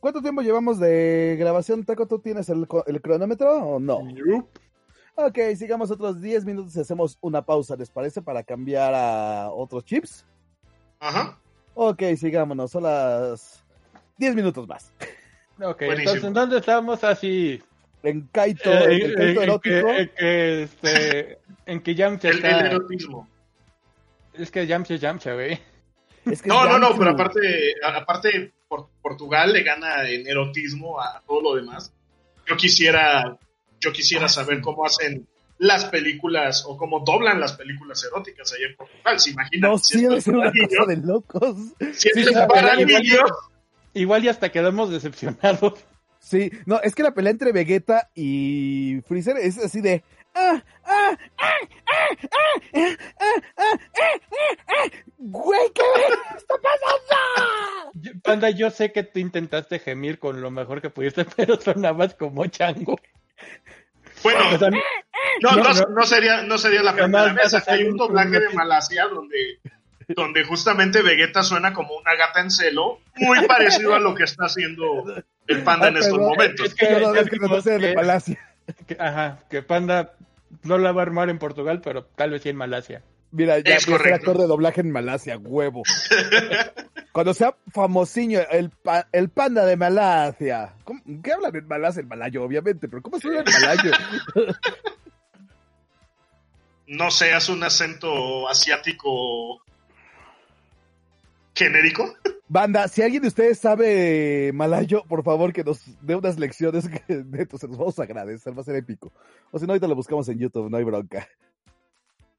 [0.00, 2.06] ¿Cuánto tiempo llevamos de grabación, Taco?
[2.06, 2.66] ¿Tú tienes el,
[3.02, 3.98] cronómetro o no?
[5.16, 8.22] Ok, sigamos otros 10 minutos y hacemos una pausa, ¿les parece?
[8.22, 10.24] Para cambiar a otros chips.
[11.00, 11.36] Ajá.
[11.74, 13.64] Ok, sigámonos, son las
[14.18, 14.92] 10 minutos más.
[15.60, 15.92] Ok, Buenísimo.
[15.98, 17.60] entonces ¿en dónde estamos así?
[18.04, 19.86] En Kaito, Eh, en eh, el Kaito erótico.
[20.16, 22.60] que, este, en que Yamcha El, está...
[22.60, 23.28] el erotismo.
[24.34, 25.58] Es que Yamcha es Yamcha, güey.
[26.24, 31.22] Es que No, no, no, pero aparte, aparte Por- Portugal le gana en erotismo a
[31.26, 31.92] todo lo demás.
[32.46, 33.36] Yo quisiera,
[33.80, 35.26] yo quisiera saber cómo hacen
[35.58, 39.18] las películas o cómo doblan las películas eróticas allá en Portugal.
[39.20, 39.70] ¿Se imaginan?
[39.70, 41.56] No, Si sí, es una cosa de locos.
[41.94, 43.32] si Sí, para verdad, igual
[43.94, 45.74] Igual y hasta quedamos decepcionados.
[46.20, 50.04] Sí, no, es que la pelea entre Vegeta y Freezer es así de.
[55.18, 55.82] Güey, ¿qué
[56.36, 57.92] está pasando?
[58.22, 62.46] Panda, yo sé que tú intentaste gemir con lo mejor que pudiste, pero sonabas como
[62.46, 62.98] chango.
[64.22, 64.80] Bueno, o sea, no,
[65.42, 67.54] no, no, no, sería, no sería la primera vez.
[67.68, 69.60] Hay un doblaje de Malasia donde,
[70.08, 74.46] donde justamente Vegeta suena como una gata en celo, muy parecido a lo que está
[74.46, 75.04] haciendo
[75.46, 76.66] el panda en estos momentos.
[76.66, 78.36] Es que, es que, es que,
[78.86, 80.14] que, ajá, que Panda
[80.62, 83.02] no la va a armar en Portugal, pero tal vez sí en Malasia.
[83.30, 84.14] Mira, ya Es correcto.
[84.16, 85.82] actor de doblaje en Malasia, huevo.
[87.12, 90.74] Cuando sea famosiño, el, pa- el panda de Malasia.
[90.84, 92.00] ¿Cómo- ¿Qué hablan en Malasia?
[92.00, 93.90] En malayo, obviamente, pero ¿cómo suena en malayo?
[96.86, 99.62] No seas un acento asiático
[101.58, 102.14] genérico.
[102.48, 107.24] Banda, si alguien de ustedes sabe malayo, por favor que nos dé unas lecciones que
[107.24, 109.12] neto, se los vamos a agradecer, va a ser épico.
[109.50, 111.28] O si no, ahorita lo buscamos en YouTube, no hay bronca.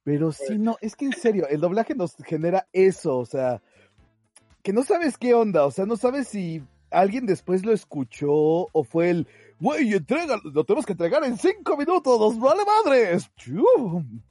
[0.04, 3.62] Pero sí, no, es que en serio, el doblaje nos genera eso, o sea,
[4.64, 8.84] que no sabes qué onda, o sea, no sabes si alguien después lo escuchó o
[8.84, 9.28] fue el,
[9.60, 13.30] güey, entrega, lo tenemos que entregar en cinco minutos, vale madres.
[13.36, 14.22] Chum.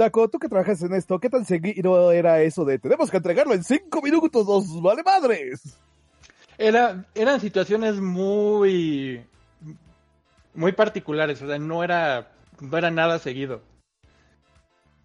[0.00, 3.52] Taco, tú que trabajas en esto, ¿qué tan seguido era eso de tenemos que entregarlo
[3.52, 5.76] en cinco minutos, nos vale madres?
[6.56, 9.22] Era, eran situaciones muy,
[10.54, 13.60] muy particulares, o sea, no era, no era nada seguido.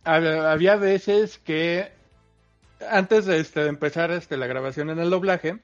[0.05, 1.91] Había, veces que
[2.89, 5.59] antes de, este, de empezar este, la grabación en el doblaje,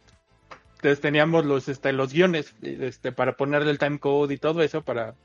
[0.81, 5.15] pues, teníamos los, este, los guiones este, para ponerle el timecode y todo eso, para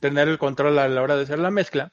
[0.00, 1.92] tener el control a la hora de hacer la mezcla.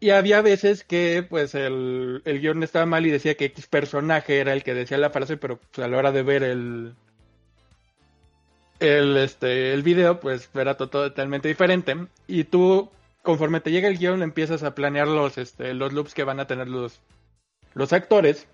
[0.00, 4.38] Y había veces que pues el, el guion estaba mal y decía que X personaje
[4.40, 6.94] era el que decía la frase, pero pues, a la hora de ver el
[8.80, 11.94] el este el video pues era to- totalmente diferente
[12.26, 12.88] y tú
[13.22, 16.46] conforme te llega el guion empiezas a planear los este los loops que van a
[16.46, 16.98] tener los
[17.74, 18.46] los actores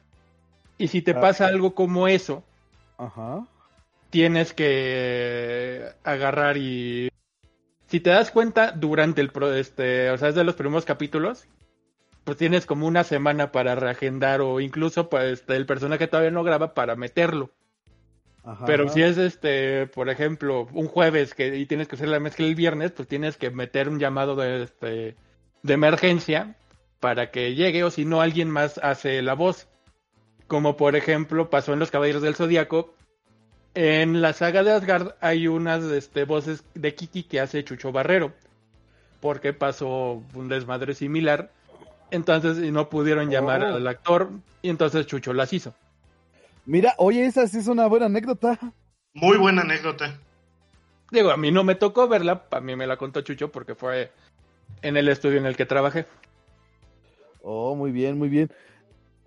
[0.78, 1.20] y si te Ah.
[1.20, 2.42] pasa algo como eso
[2.98, 3.46] Ajá.
[4.10, 7.08] tienes que agarrar y
[7.86, 11.46] si te das cuenta durante el pro, este, o sea, es de los primeros capítulos,
[12.24, 16.42] pues tienes como una semana para reagendar o incluso pues este, el personaje todavía no
[16.42, 17.52] graba para meterlo.
[18.42, 18.64] Ajá.
[18.64, 22.46] Pero si es este, por ejemplo, un jueves que y tienes que hacer la mezcla
[22.46, 25.16] el viernes, pues tienes que meter un llamado de este
[25.62, 26.56] de emergencia
[27.00, 29.68] para que llegue o si no alguien más hace la voz.
[30.48, 32.94] Como por ejemplo pasó en Los Caballeros del Zodíaco.
[33.76, 38.32] En la saga de Asgard hay unas este, voces de Kiki que hace Chucho Barrero.
[39.20, 41.50] Porque pasó un desmadre similar.
[42.10, 43.74] Entonces y no pudieron llamar Oh.
[43.74, 44.30] al actor
[44.62, 45.74] y entonces Chucho las hizo.
[46.64, 48.58] Mira, oye, esa sí es una buena anécdota.
[49.12, 50.18] Muy buena anécdota.
[51.10, 54.10] Digo, a mí no me tocó verla, a mí me la contó Chucho porque fue
[54.80, 56.06] en el estudio en el que trabajé.
[57.42, 58.50] Oh, muy bien, muy bien.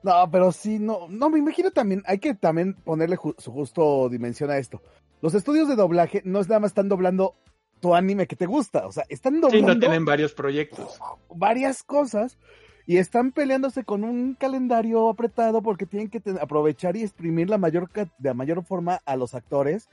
[0.03, 4.07] No, pero sí, no, no, me imagino también, hay que también ponerle ju- su justo
[4.09, 4.81] dimensión a esto.
[5.21, 7.35] Los estudios de doblaje no es nada más están doblando
[7.81, 10.99] tu anime que te gusta, o sea, están Sí, doblando no tienen varios proyectos.
[11.29, 12.37] varias cosas
[12.85, 17.89] y están peleándose con un calendario apretado porque tienen que aprovechar y exprimir la mayor
[17.93, 19.89] de la mayor forma a los actores,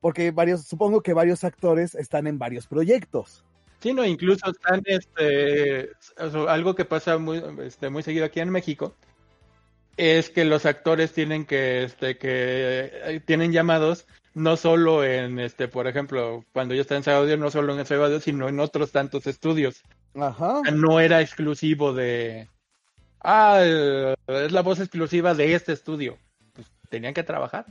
[0.00, 3.44] porque varios, supongo que varios actores están en varios proyectos.
[3.80, 5.90] Sí, no, incluso están, este,
[6.48, 8.94] algo que pasa muy, este, muy seguido aquí en México,
[10.00, 15.68] es que los actores tienen que, este, que eh, tienen llamados no solo en, este,
[15.68, 19.26] por ejemplo, cuando yo estaba en Saudio, no solo en Saudio, sino en otros tantos
[19.26, 19.82] estudios.
[20.14, 20.62] Ajá.
[20.72, 22.48] No era exclusivo de,
[23.20, 23.60] ah,
[24.26, 26.16] es la voz exclusiva de este estudio.
[26.54, 27.66] Pues tenían que trabajar.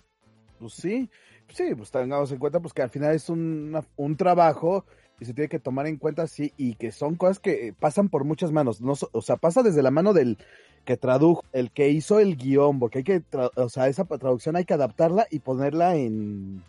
[0.60, 1.10] Pues sí,
[1.54, 4.86] sí, pues tengamos en cuenta pues que al final es un, una- un trabajo
[5.20, 8.10] y se tiene que tomar en cuenta sí y que son cosas que eh, pasan
[8.10, 10.38] por muchas manos, no o sea, pasa desde la mano del
[10.86, 13.24] que tradujo, el que hizo el guion, porque hay que,
[13.56, 16.64] o sea, esa traducción hay que adaptarla y ponerla en,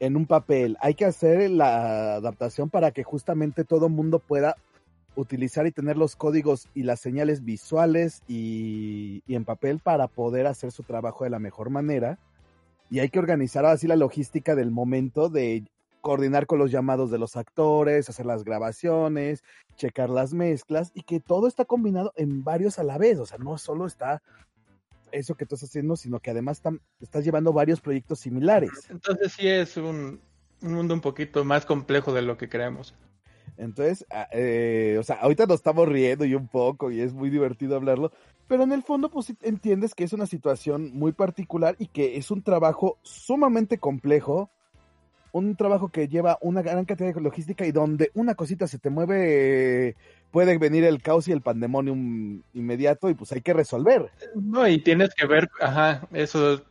[0.00, 0.76] en un papel.
[0.80, 4.56] Hay que hacer la adaptación para que justamente todo mundo pueda
[5.16, 10.46] utilizar y tener los códigos y las señales visuales y, y, en papel para poder
[10.46, 12.18] hacer su trabajo de la mejor manera.
[12.90, 15.64] Y hay que organizar así la logística del momento de
[16.00, 19.42] coordinar con los llamados de los actores, hacer las grabaciones,
[19.76, 23.18] checar las mezclas y que todo está combinado en varios a la vez.
[23.18, 24.22] O sea, no solo está
[25.12, 26.62] eso que tú estás haciendo, sino que además
[27.00, 28.70] estás llevando varios proyectos similares.
[28.90, 30.20] Entonces sí es un,
[30.62, 32.94] un mundo un poquito más complejo de lo que creemos.
[33.56, 37.28] Entonces, ah, eh, o sea, ahorita nos estamos riendo y un poco y es muy
[37.28, 38.12] divertido hablarlo,
[38.46, 42.30] pero en el fondo pues entiendes que es una situación muy particular y que es
[42.30, 44.50] un trabajo sumamente complejo
[45.32, 48.90] un trabajo que lleva una gran cantidad de logística y donde una cosita se te
[48.90, 49.96] mueve,
[50.30, 54.10] puede venir el caos y el pandemonium inmediato y pues hay que resolver.
[54.34, 56.62] No, y tienes que ver, ajá, eso,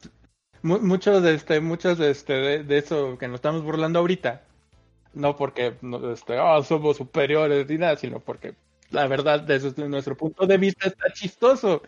[0.62, 4.44] muchos de este, muchos de este, de, eso que nos estamos burlando ahorita,
[5.14, 5.76] no porque
[6.12, 8.56] este, oh, somos superiores ni nada, sino porque
[8.90, 11.82] la verdad, desde nuestro punto de vista, está chistoso.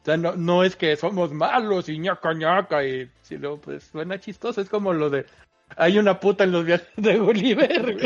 [0.00, 4.18] O sea, no, no es que somos malos y ñaca ñaca, y sino pues suena
[4.18, 5.26] chistoso, es como lo de
[5.76, 7.96] hay una puta en los viajes de Gulliver.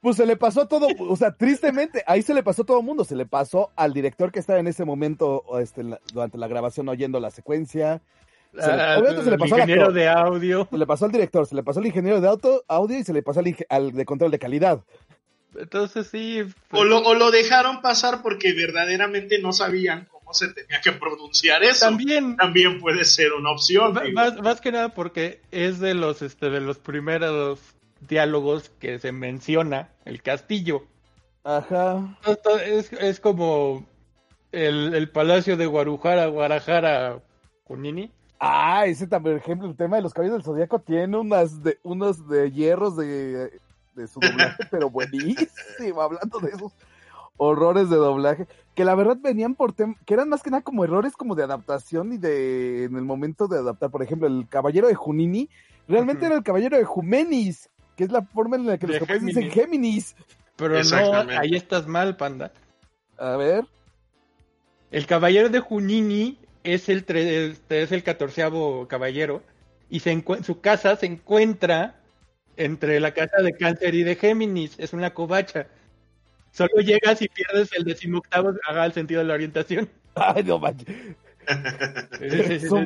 [0.00, 2.86] Pues se le pasó todo, o sea, tristemente, ahí se le pasó a todo el
[2.86, 3.04] mundo.
[3.04, 5.84] Se le pasó al director que estaba en ese momento este,
[6.14, 8.00] durante la grabación oyendo la secuencia.
[8.58, 10.66] Ah, obviamente se le pasó al ingeniero de audio.
[10.70, 13.12] Se le pasó al director, se le pasó al ingeniero de auto, audio y se
[13.12, 14.80] le pasó al, de control de calidad.
[15.58, 16.44] Entonces sí.
[16.68, 21.62] Pues o, lo, o lo dejaron pasar porque verdaderamente no sabían se tenía que pronunciar
[21.62, 21.86] eso.
[21.86, 23.98] También, también puede ser una opción.
[24.12, 27.60] Más, que nada porque es de los, este, de los primeros
[28.00, 30.84] diálogos que se menciona el castillo.
[31.44, 32.18] Ajá.
[32.66, 33.86] Es, es como
[34.52, 37.20] el, el, palacio de Guarujara, Guarajara,
[37.64, 38.10] Kunini.
[38.38, 41.78] Ah, ese también, por ejemplo, el tema de los caballos del zodiaco tiene unas de,
[41.82, 43.60] unos de hierros de,
[44.00, 46.72] de su doblaje, pero buenísimo, hablando de esos
[47.36, 51.14] horrores de doblaje, que la verdad venían por que eran más que nada como errores
[51.14, 54.94] como de adaptación y de en el momento de adaptar, por ejemplo, el caballero de
[54.94, 55.48] Junini,
[55.88, 59.26] realmente era el caballero de Jumenis, que es la forma en la que los japoneses
[59.26, 60.16] dicen Géminis.
[60.56, 62.52] Pero no, ahí estás mal, panda.
[63.16, 63.64] A ver.
[64.90, 67.04] El caballero de Junini es el
[67.68, 69.42] es el catorceavo caballero
[69.88, 71.99] y se su casa se encuentra
[72.60, 75.66] entre la casa de Cáncer y de Géminis, es una covacha.
[76.52, 79.88] Solo llegas y pierdes el decimoctavo, haga el sentido de la orientación.
[80.14, 80.86] Ay, no manches.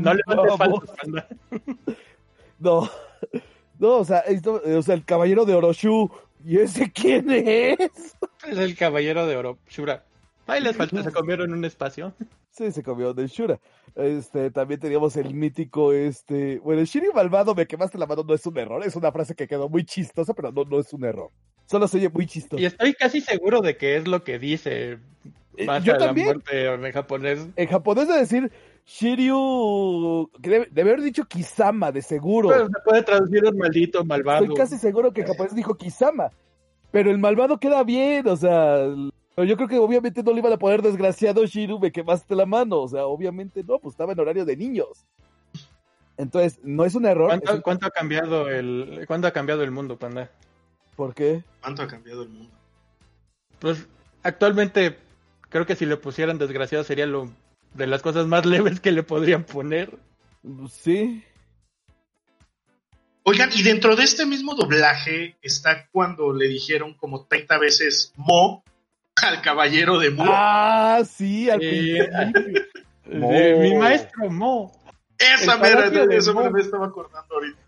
[0.01, 1.25] no le mandes
[2.61, 2.89] No,
[3.79, 6.11] no, o sea, esto, o sea, el caballero de Oroshu.
[6.47, 7.79] ¿Y ese quién es?
[8.47, 10.05] Es el caballero de Oroshura.
[10.47, 12.15] Ahí les falta, se comieron un espacio.
[12.51, 13.59] Sí, se comió de Shura.
[13.95, 18.35] Este, también teníamos el mítico, este, bueno, el Shiri malvado, me quemaste la mano, no
[18.35, 21.05] es un error, es una frase que quedó muy chistosa, pero no, no es un
[21.05, 21.31] error.
[21.67, 22.61] Solo se oye muy chistoso.
[22.61, 24.99] Y estoy casi seguro de que es lo que dice
[25.57, 26.27] eh, Yo también.
[26.27, 27.49] La muerte en japonés.
[27.57, 28.53] En japonés de decir
[28.87, 32.51] Shiryu, debe, haber dicho Kisama, de seguro.
[32.51, 34.43] Pero se puede traducir el maldito, malvado.
[34.43, 36.31] Estoy casi seguro que en japonés dijo Kisama.
[36.91, 38.87] Pero el malvado queda bien, o sea,
[39.43, 42.83] yo creo que obviamente no le iban a poder desgraciado Shiru, me quemaste la mano,
[42.83, 45.05] o sea, obviamente no, pues estaba en horario de niños.
[46.17, 47.29] Entonces, no es un error.
[47.29, 50.31] ¿Cuánto, ¿cuánto ha cambiado el cuánto ha cambiado el mundo, panda?
[50.95, 51.43] ¿Por qué?
[51.61, 52.55] ¿Cuánto ha cambiado el mundo?
[53.59, 53.89] Pues
[54.23, 54.99] actualmente
[55.49, 57.31] creo que si le pusieran desgraciado sería lo
[57.75, 59.99] de las cosas más leves que le podrían poner.
[60.71, 61.25] Sí.
[63.25, 68.63] Oigan, y dentro de este mismo doblaje está cuando le dijeron como 30 veces Mo
[69.23, 70.25] al caballero de Mo.
[70.27, 72.09] Ah, sí, al eh,
[73.61, 74.73] Mi maestro Mo.
[75.19, 77.59] Esa mera, eso me estaba acordando ahorita.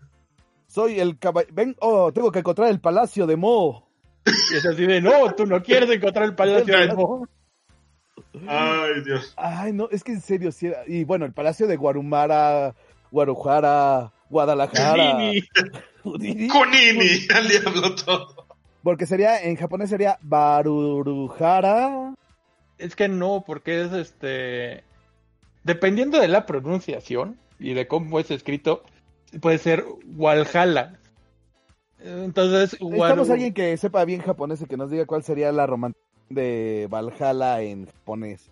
[0.67, 1.53] Soy el caballero.
[1.55, 3.89] Ven, oh, tengo que encontrar el palacio de Mo.
[4.51, 7.27] Y es así de, no, tú no quieres encontrar el palacio de Mo.
[8.47, 9.33] Ay, Dios.
[9.37, 12.75] Ay, no, es que en serio, sí Y bueno, el palacio de Guarumara,
[13.09, 15.15] Guarujara, Guadalajara.
[16.03, 16.47] Kunini.
[16.49, 18.46] Kunini, al diablo todo.
[18.83, 22.13] Porque sería, en japonés sería Barurujara.
[22.77, 24.83] Es que no, porque es este.
[25.63, 28.83] Dependiendo de la pronunciación y de cómo es escrito,
[29.41, 29.83] puede ser
[30.15, 30.99] Walhalla.
[31.99, 36.05] Entonces, necesitamos alguien que sepa bien japonés y que nos diga cuál sería la romántica
[36.29, 38.51] de Valhalla en japonés.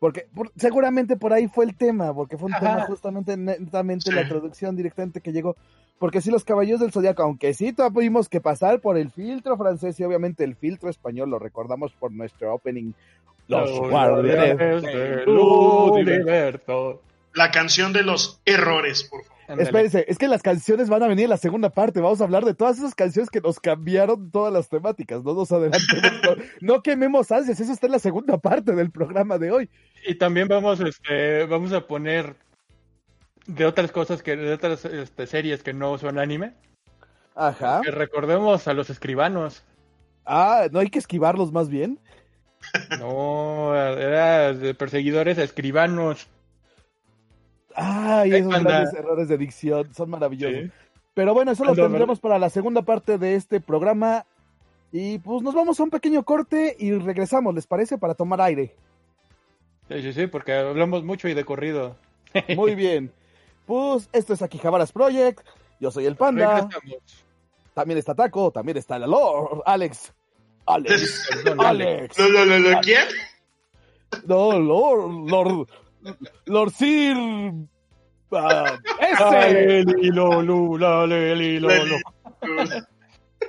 [0.00, 4.74] Porque seguramente por ahí fue el tema, porque fue un tema justamente netamente la traducción
[4.74, 5.56] directamente que llegó.
[6.00, 10.00] Porque si los caballeros del zodiaco, aunque sí tuvimos que pasar por el filtro francés
[10.00, 12.94] y obviamente el filtro español, lo recordamos por nuestro opening
[13.48, 17.02] Los guardianes del universo.
[17.34, 19.40] La canción de los errores, por favor.
[19.46, 19.64] Ándale.
[19.64, 22.00] Espérense, es que las canciones van a venir en la segunda parte.
[22.00, 25.22] Vamos a hablar de todas esas canciones que nos cambiaron todas las temáticas.
[25.22, 26.22] No nos adelantemos.
[26.22, 26.42] no,
[26.76, 27.60] no quememos ansias.
[27.60, 29.70] Eso está en la segunda parte del programa de hoy.
[30.06, 32.36] Y también vamos, este, vamos a poner
[33.46, 36.54] de otras cosas que, de otras este, series que no son anime.
[37.34, 37.80] Ajá.
[37.82, 39.64] Que recordemos a los escribanos.
[40.24, 41.98] Ah, no hay que esquivarlos más bien.
[42.98, 46.28] No, era de perseguidores a escribanos.
[47.74, 48.70] Ay, esos anda.
[48.70, 50.64] grandes errores de dicción son maravillosos.
[50.64, 50.70] Sí.
[51.14, 54.26] Pero bueno, eso lo tendremos para la segunda parte de este programa.
[54.92, 57.98] Y pues nos vamos a un pequeño corte y regresamos, ¿les parece?
[57.98, 58.74] Para tomar aire.
[59.88, 61.96] Sí, sí, sí, porque hablamos mucho y de corrido.
[62.56, 63.12] Muy bien.
[63.66, 65.46] Pues esto es Akihabaras Project.
[65.80, 66.68] Yo soy el Panda.
[67.74, 68.50] También está Taco.
[68.50, 69.62] También está el Lord.
[69.64, 70.12] Alex.
[70.66, 71.28] Alex.
[71.44, 72.18] Perdón, Alex.
[72.18, 73.06] ¿Lo, lo, lo, lo- ¿Quién?
[74.26, 75.30] No, Lord.
[75.30, 75.68] Lord.
[76.46, 77.16] Lord Sir.
[78.32, 79.84] ah, ese.
[81.60, 82.00] La.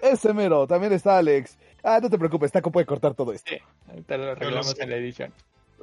[0.02, 0.68] Ese mero.
[0.68, 1.58] También está Alex.
[1.84, 2.52] Ah, no te preocupes.
[2.52, 3.52] Taco puede cortar todo esto.
[3.90, 5.34] Ahorita lo arreglamos en la edición.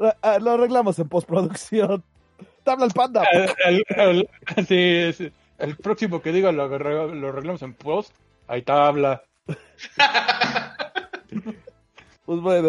[0.01, 2.05] Ah, ah, Lo arreglamos en postproducción.
[2.69, 3.23] Te habla el Panda.
[3.64, 5.33] El, el- el- sí, sí.
[5.57, 8.12] El próximo que diga lo, lo arreglamos en post.
[8.47, 9.25] Ahí está, habla.
[12.27, 12.69] Pues bueno.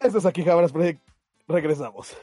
[0.00, 1.02] Esto es Akihabaras Project.
[1.46, 2.16] Regresamos.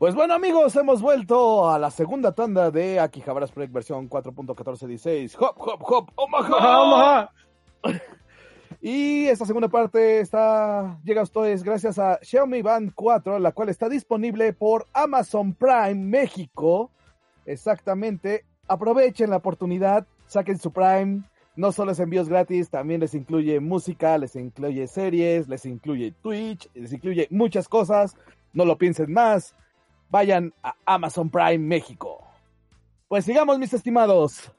[0.00, 5.36] Pues bueno amigos, hemos vuelto a la segunda tanda de Akihabaras Project versión 4.1416.
[5.38, 6.80] Hop, hop, hop, Omaha.
[6.80, 7.30] Omaha.
[8.80, 13.68] Y esta segunda parte está llega a ustedes gracias a Xiaomi Band 4, la cual
[13.68, 16.90] está disponible por Amazon Prime México.
[17.44, 18.46] Exactamente.
[18.68, 21.24] Aprovechen la oportunidad, saquen su Prime.
[21.56, 26.70] No solo es envíos gratis, también les incluye música, les incluye series, les incluye Twitch,
[26.72, 28.16] les incluye muchas cosas.
[28.54, 29.54] No lo piensen más.
[30.10, 32.26] Vayan a Amazon Prime México.
[33.08, 34.50] Pues sigamos, mis estimados.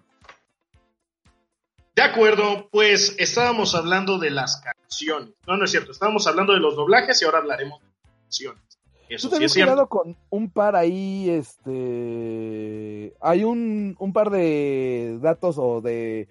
[1.96, 5.30] De acuerdo, pues estábamos hablando de las canciones.
[5.46, 5.92] No, no es cierto.
[5.92, 8.62] Estábamos hablando de los doblajes y ahora hablaremos de las canciones.
[9.10, 9.88] Eso Tú te sí habías es cierto.
[9.90, 13.14] con un par ahí, este...
[13.20, 16.30] Hay un, un par de datos o de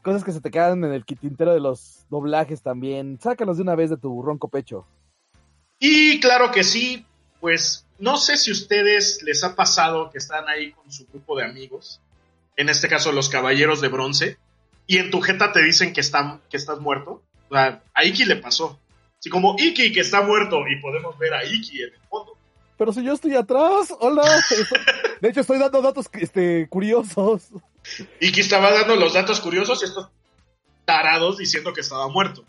[0.00, 3.18] cosas que se te quedan en el tintero de los doblajes también.
[3.20, 4.86] Sácalos de una vez de tu ronco pecho.
[5.78, 7.04] Y claro que sí,
[7.40, 11.36] pues no sé si a ustedes les ha pasado que están ahí con su grupo
[11.36, 12.00] de amigos,
[12.56, 14.38] en este caso los caballeros de bronce,
[14.88, 17.22] y en tu jeta te dicen que, están, que estás muerto.
[17.48, 18.80] O sea, a Iki le pasó.
[19.20, 22.36] Así como Iki que está muerto y podemos ver a Iki en el fondo.
[22.76, 24.24] Pero si yo estoy atrás, hola.
[25.20, 27.50] De hecho, estoy dando datos este, curiosos.
[28.18, 30.08] Iki estaba dando los datos curiosos y estos
[30.84, 32.44] tarados diciendo que estaba muerto.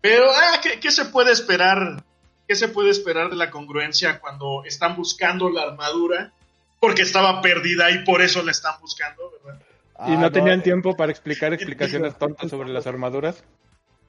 [0.00, 2.02] Pero, ah, ¿qué, qué se puede esperar?
[2.48, 6.32] ¿Qué se puede esperar de la congruencia cuando están buscando la armadura?
[6.80, 9.60] Porque estaba perdida y por eso la están buscando, ¿verdad?
[10.08, 13.42] Y Ah, no tenían eh, tiempo para explicar explicaciones tontas sobre las armaduras.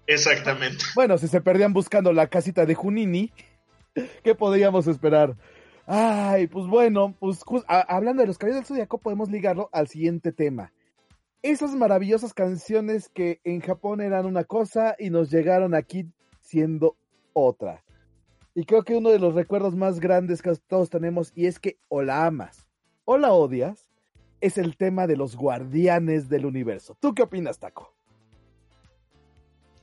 [0.06, 0.84] Exactamente.
[0.96, 3.32] Bueno, si se perdían buscando la casita de Junini,
[4.24, 5.36] ¿qué podríamos esperar?
[5.86, 9.88] Ay, pues bueno, pues ju- a- hablando de los caballeros del Zodiaco, podemos ligarlo al
[9.88, 10.72] siguiente tema.
[11.42, 16.06] Esas maravillosas canciones que en Japón eran una cosa y nos llegaron aquí
[16.42, 16.96] siendo
[17.34, 17.84] otra.
[18.58, 21.78] Y creo que uno de los recuerdos más grandes que todos tenemos, y es que
[21.89, 22.68] o la amas
[23.05, 23.88] o la odias,
[24.41, 26.97] es el tema de los guardianes del universo.
[26.99, 27.93] ¿Tú qué opinas, Taco?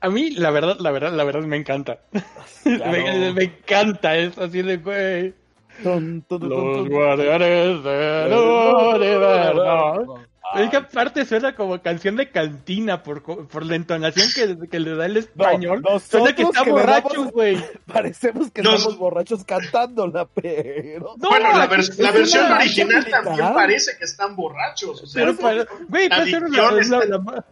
[0.01, 2.01] A mí, la verdad, la verdad, la verdad me encanta.
[2.63, 2.91] Claro.
[2.91, 5.33] me, me encanta, es así de, güey.
[5.81, 10.19] Los guardianes del universo.
[10.63, 14.79] Es que aparte suena como canción de cantina por, co- por la entonación que, que
[14.79, 15.81] le da el español.
[15.81, 17.63] nosotros suena que está que borracho, güey.
[17.85, 21.15] Parecemos que Nos- estamos borrachos cantándola, pero.
[21.17, 25.03] No, bueno, la, vers- la versión una original también parece que están borrachos.
[25.03, 27.45] O sea, Pero para- güey, la puede ser una- dicción la, está- la ma-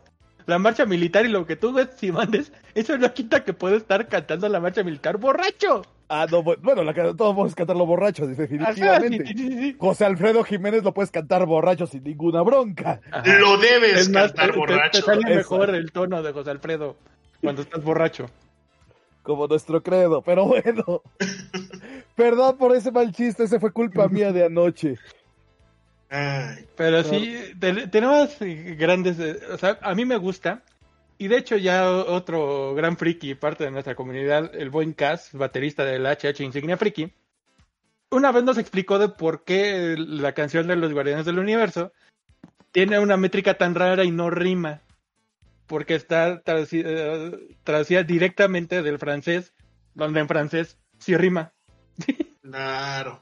[0.45, 3.77] la marcha militar y lo que tú ves, si mandes, eso no quita que puede
[3.77, 5.83] estar cantando la marcha militar borracho.
[6.09, 9.25] Ah, no, bu- bueno, la, todos podemos cantarlo borrachos, Ajá, sí, definitivamente.
[9.27, 9.75] sí, sí, sí.
[9.79, 12.99] José Alfredo Jiménez lo puedes cantar borracho sin ninguna bronca.
[13.11, 13.37] Ajá.
[13.39, 14.99] Lo debes Es más, cantar te- borracho.
[14.99, 15.35] te sale Eso.
[15.35, 16.95] mejor el tono de José Alfredo
[17.41, 18.29] cuando estás borracho.
[19.23, 21.01] Como nuestro credo, pero bueno.
[22.15, 24.97] Perdón por ese mal chiste, ese fue culpa mía de anoche.
[26.09, 28.37] Ay, Pero sí, te- tenemos
[28.77, 30.61] grandes, eh, o sea, a mí me gusta.
[31.17, 35.85] Y de hecho ya otro gran friki, parte de nuestra comunidad, el buen Cas, baterista
[35.85, 37.13] del HH Insignia Friki,
[38.09, 41.91] una vez nos explicó de por qué la canción de los Guardianes del Universo
[42.71, 44.81] tiene una métrica tan rara y no rima.
[45.67, 47.31] Porque está traducida,
[47.63, 49.53] traducida directamente del francés,
[49.93, 51.53] donde en francés sí rima.
[52.41, 53.21] Claro.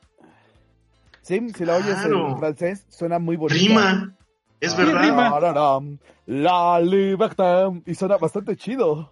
[1.22, 2.30] Sí, si la oyes Claro.
[2.30, 3.60] en francés, suena muy bonito.
[3.60, 4.18] Rima.
[4.62, 5.82] Es verdad.
[6.28, 7.72] La libertad.
[7.86, 9.12] Y suena bastante chido.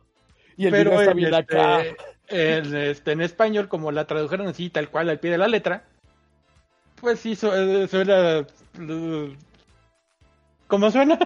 [0.55, 1.81] Y el Pero está en, bien acá.
[1.81, 5.47] este, en, este, en español, como la tradujeron así, tal cual, al pie de la
[5.47, 5.83] letra,
[7.01, 8.45] pues sí, su- eh, suena...
[8.79, 9.35] eh,
[10.67, 11.17] ¿Cómo suena?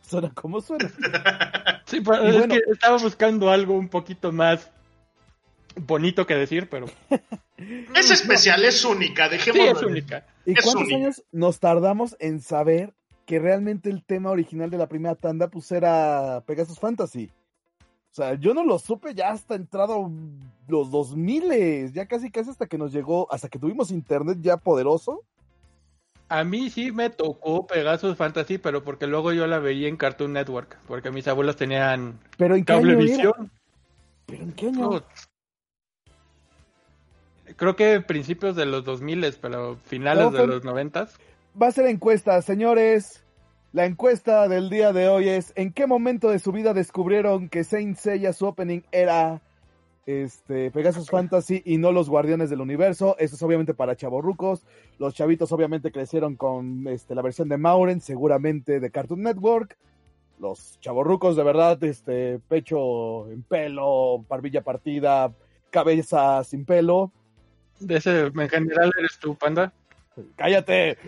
[0.00, 0.90] Suena como suena.
[1.86, 2.54] Sí, pero Y es bueno.
[2.54, 4.70] que estaba buscando algo un poquito más
[5.74, 6.84] bonito que decir, pero
[7.94, 9.24] Es especial, es única.
[9.30, 9.72] sí, Dejémoslo.
[9.72, 10.26] es única.
[10.44, 10.96] ¿Y Es cuántos única.
[10.96, 12.92] años nos tardamos en saber
[13.28, 17.30] que realmente el tema original de la primera tanda pues era Pegasus Fantasy?
[18.10, 20.10] O sea, yo no lo supe ya hasta entrado
[20.66, 25.24] los 2000, ya casi casi hasta que nos llegó, hasta que tuvimos internet ya poderoso.
[26.30, 30.32] A mí sí me tocó Pegasus Fantasy, pero porque luego yo la veía en Cartoon
[30.32, 33.50] Network, porque mis abuelos tenían Pero ¿en cablevisión.
[34.24, 35.02] ¿Pero en qué año?
[37.56, 41.08] Creo que principios de los 2000, pero finales No, de los 90.
[41.60, 43.24] Va a ser encuesta, señores.
[43.72, 47.64] La encuesta del día de hoy es ¿en qué momento de su vida descubrieron que
[47.64, 49.42] Saint Seiya su opening era
[50.06, 53.16] este Pegasus Fantasy y no los Guardianes del Universo?
[53.18, 54.64] Eso es obviamente para chavorrucos.
[54.98, 59.76] Los chavitos obviamente crecieron con este, la versión de Mauren, seguramente de Cartoon Network.
[60.38, 65.32] Los chavorrucos de verdad, este pecho en pelo, barbilla partida,
[65.70, 67.10] cabeza sin pelo.
[67.80, 69.72] De ese, en general, eres tú, Panda.
[70.36, 70.98] ¡Cállate!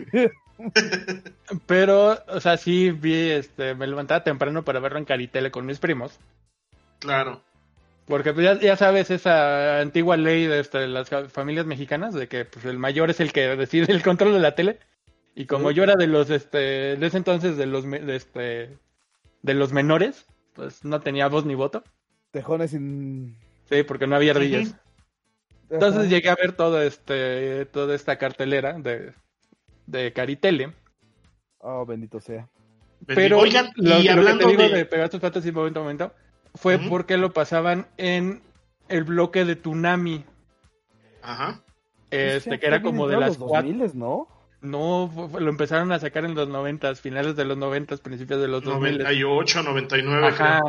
[1.67, 5.79] Pero, o sea, sí vi, este, me levantaba temprano para verlo en Caritele con mis
[5.79, 6.19] primos.
[6.99, 7.41] Claro.
[8.07, 12.29] Porque pues, ya, ya sabes esa antigua ley de este, las fa- familias mexicanas, de
[12.29, 14.79] que pues, el mayor es el que decide el control de la tele.
[15.35, 15.77] Y como Sí.
[15.77, 18.77] yo era de los, este, de ese entonces, de los, de, este,
[19.43, 21.85] de los menores, pues no tenía voz ni voto.
[22.33, 23.37] Tejones sin...
[23.69, 24.75] Sí, porque no había ardillas.
[25.71, 26.09] Entonces Ajá.
[26.11, 29.13] llegué a ver todo este, toda esta cartelera de,
[29.87, 30.73] de Caritele.
[31.59, 32.49] Oh, bendito sea.
[33.07, 34.79] Pero Oigan, lo, y lo hablando que te digo de...
[34.79, 36.13] de, Pegasus Fantasy momento a momento
[36.55, 38.43] fue porque lo pasaban en
[38.89, 40.25] el bloque de Tunami.
[41.23, 41.61] Ajá.
[42.11, 43.71] Este, Sí, que era como de las entrado cuatro.
[43.71, 44.29] los 2000, ¿no?
[44.63, 48.41] No, fue- fue- lo empezaron a sacar en los noventas, finales de los noventas, principios
[48.41, 48.99] de los dos mil.
[48.99, 50.27] 98, 99.
[50.27, 50.61] Ajá.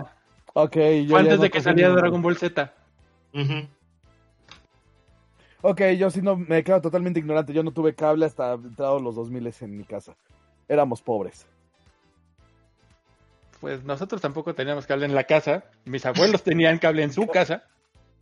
[0.53, 1.89] Ok, yo Fue ya antes no de que saliera.
[1.93, 2.73] Dragon Ball Z.
[3.33, 3.67] creo.
[5.62, 7.53] Ok, yo sí no me quedo totalmente ignorante.
[7.53, 10.16] Yo no tuve cable hasta entrados los 2000 en mi casa.
[10.68, 11.45] Éramos pobres.
[13.59, 15.66] Pues nosotros tampoco teníamos cable en la casa.
[15.86, 17.64] Mis abuelos tenían cable en su casa.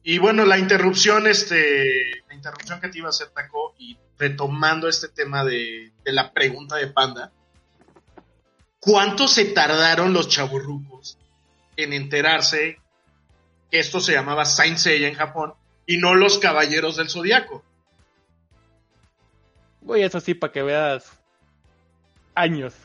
[0.03, 4.87] Y bueno, la interrupción, este, la interrupción que te iba a hacer, Taco, y retomando
[4.87, 7.31] este tema de, de la pregunta de Panda,
[8.79, 11.17] ¿cuánto se tardaron los chaburrucos
[11.77, 12.79] en enterarse
[13.71, 15.53] que esto se llamaba Saint Seiya en Japón
[15.89, 17.63] y no los Caballeros del Zodiaco?
[19.81, 21.19] Voy eso sí, para que veas
[22.35, 22.75] años.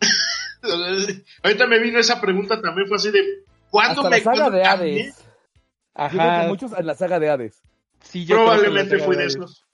[1.44, 4.64] Ahorita me vino esa pregunta también, fue así de, ¿cuándo Hasta me la saga de?
[4.64, 5.16] Hades.
[5.16, 6.42] Yo creo Ajá.
[6.42, 7.62] que muchos en la saga de Hades.
[8.00, 9.64] Sí, yo Probablemente saga de esos.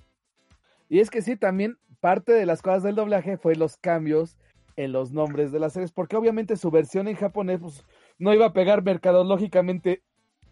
[0.90, 4.36] Y es que sí, también parte de las cosas del doblaje fue los cambios
[4.76, 7.82] en los nombres de las series, porque obviamente su versión en japonés pues,
[8.18, 10.02] no iba a pegar mercadológicamente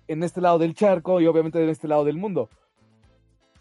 [0.08, 2.48] en este lado del charco y obviamente en este lado del mundo.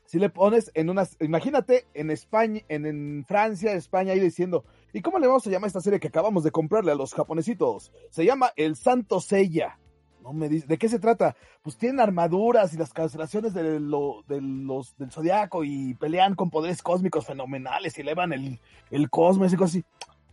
[0.05, 5.01] Si le pones en unas, imagínate en España, en, en Francia, España, ahí diciendo, ¿y
[5.01, 7.91] cómo le vamos a llamar a esta serie que acabamos de comprarle a los japonesitos?
[8.09, 9.79] Se llama El Santo Seiya.
[10.21, 11.35] No me dice, ¿de qué se trata?
[11.63, 16.49] Pues tienen armaduras y las cancelaciones de lo, de los, del zodiaco y pelean con
[16.49, 18.59] poderes cósmicos fenomenales y elevan el,
[18.91, 19.85] el cosmos y cosas así.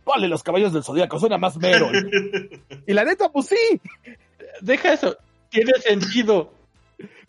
[0.05, 1.89] Vale, los caballos del zodiaco, suena más mero.
[2.87, 3.81] y la neta, pues sí,
[4.61, 5.17] Deja eso.
[5.51, 6.53] Tiene sentido.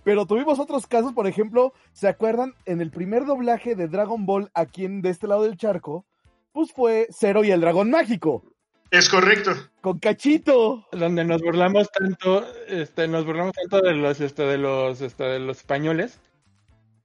[0.05, 2.55] pero tuvimos otros casos, por ejemplo, ¿se acuerdan?
[2.65, 6.05] En el primer doblaje de Dragon Ball aquí en, de este lado del charco,
[6.53, 8.45] pues fue Cero y el dragón mágico,
[8.91, 9.53] Es correcto.
[9.81, 10.87] con Cachito.
[10.93, 15.39] donde nos burlamos tanto, este, nos burlamos tanto de los, este, de los, este, de
[15.41, 16.19] los españoles.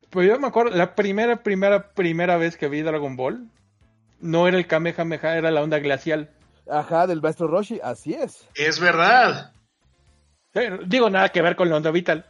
[0.09, 3.49] Pues yo me acuerdo, la primera, primera, primera vez que vi Dragon Ball,
[4.20, 6.32] no era el Kamehameha, era la onda glacial.
[6.70, 8.47] Ajá, del maestro Roshi, así es.
[8.55, 9.51] Es verdad.
[10.54, 12.26] Sí, Digo, nada que ver con la onda vital.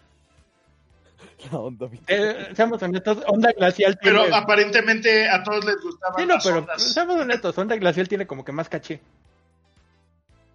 [1.52, 2.06] La onda vital.
[2.08, 4.20] Eh, seamos honestos, onda glacial tiene...
[4.24, 6.82] Pero aparentemente a todos les gustaban Sí, no, las pero ondas.
[6.82, 9.00] seamos honestos, onda glacial tiene como que más caché.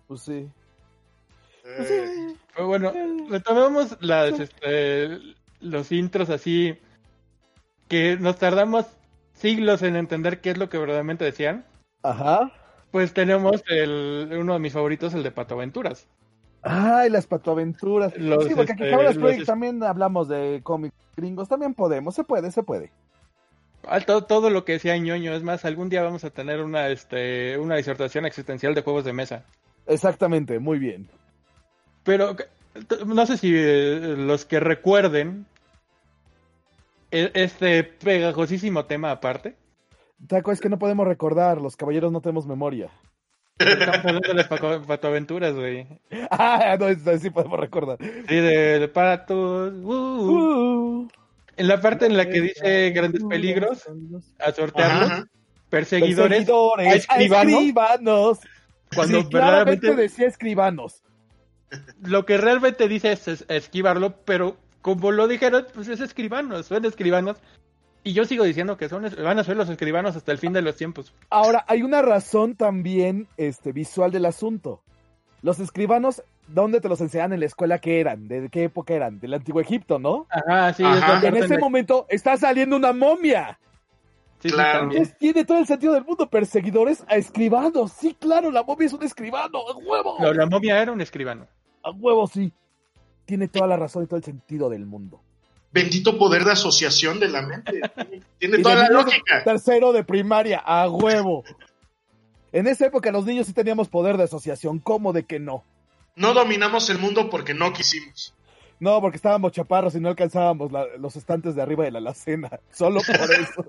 [0.08, 0.48] Pues sí.
[1.64, 2.92] Eh, Pero bueno,
[3.30, 5.20] retomemos las, este,
[5.60, 6.76] los intros así
[7.88, 8.86] que nos tardamos
[9.34, 11.64] siglos en entender qué es lo que verdaderamente decían,
[12.02, 12.50] Ajá.
[12.90, 16.08] pues tenemos el, uno de mis favoritos, el de Pato Aventuras.
[16.62, 18.16] Ay, las patoaventuras.
[18.16, 21.48] Los, sí, porque aquí este, Cabras los también hablamos de cómics gringos.
[21.48, 22.90] También podemos, se puede, se puede.
[23.86, 26.88] Ah, todo, todo lo que decía ñoño, es más, algún día vamos a tener una,
[26.88, 29.44] este, una disertación existencial de juegos de mesa.
[29.86, 31.08] Exactamente, muy bien.
[32.04, 32.36] Pero
[33.06, 35.46] no sé si eh, los que recuerden
[37.10, 39.56] e- este pegajosísimo tema aparte.
[40.28, 42.90] Taco, es que no podemos recordar, los caballeros no tenemos memoria.
[43.58, 44.44] Estamos hablando de
[44.86, 45.86] patoaventuras, güey.
[46.30, 47.98] Ah, no, eso sí podemos recordar.
[48.00, 49.72] Sí, de, de patos.
[49.72, 51.02] uh, uh.
[51.04, 51.08] Uh,
[51.56, 53.84] En la parte en la que dice grandes peligros,
[54.38, 55.26] a sortearlos, Ajá, ajá.
[55.68, 58.38] perseguidores, Perseguidores, a a escribanos, escribanos.
[58.94, 61.02] cuando Sí, verdaderamente decía escribanos.
[62.02, 66.84] lo que realmente dice es, es esquivarlo, pero como lo dijeron, pues es escribanos, son
[66.84, 67.36] escribanos.
[68.04, 70.62] Y yo sigo diciendo que son, van a ser los escribanos hasta el fin de
[70.62, 71.14] los tiempos.
[71.30, 74.82] Ahora, hay una razón también este, visual del asunto.
[75.40, 78.26] Los escribanos, ¿dónde te los enseñan en la escuela que eran?
[78.26, 79.20] ¿De qué época eran?
[79.20, 80.26] Del antiguo Egipto, ¿no?
[80.30, 81.18] Ajá, sí, Ajá.
[81.18, 83.58] es En ese momento está saliendo una momia.
[84.40, 84.90] sí, Claro.
[85.18, 86.28] tiene todo el sentido del mundo.
[86.28, 87.92] Perseguidores a escribanos.
[87.92, 89.58] Sí, claro, la momia es un escribano.
[89.60, 90.16] ¡A huevo!
[90.18, 91.46] No, la momia era un escribano.
[91.84, 92.52] A huevo, sí.
[93.24, 95.20] Tiene toda la razón y todo el sentido del mundo.
[95.72, 97.80] Bendito poder de asociación de la mente.
[98.38, 99.42] Tiene- Y toda la lógica.
[99.44, 101.44] Tercero de primaria, a huevo.
[102.52, 104.78] En esa época los niños sí teníamos poder de asociación.
[104.78, 105.64] ¿Cómo de que no?
[106.14, 108.34] No dominamos el mundo porque no quisimos.
[108.78, 112.50] No, porque estábamos chaparros y no alcanzábamos la- los estantes de arriba de la alacena.
[112.72, 113.64] Solo por eso.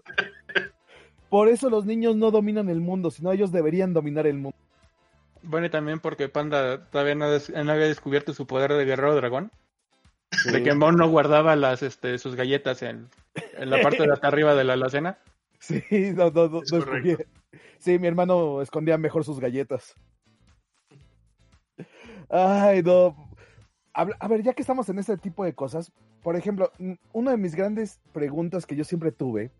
[1.29, 4.57] por eso los niños no dominan el mundo, sino ellos deberían dominar el mundo.
[5.41, 9.15] Bueno, y también porque Panda todavía no, des- no había descubierto su poder de guerrero
[9.15, 9.51] dragón.
[10.51, 13.09] De que Mon no guardaba las, este, sus galletas en,
[13.57, 15.19] en la parte de hasta arriba de la alacena.
[15.59, 15.81] Sí,
[16.15, 16.83] no, no, no, Es no.
[17.79, 19.95] Sí, mi hermano escondía mejor sus galletas.
[22.29, 23.15] Ay, no.
[23.93, 25.91] Habla- A ver, ya que estamos en ese tipo de cosas,
[26.21, 26.71] por ejemplo,
[27.11, 29.51] una de mis grandes preguntas que yo siempre tuve,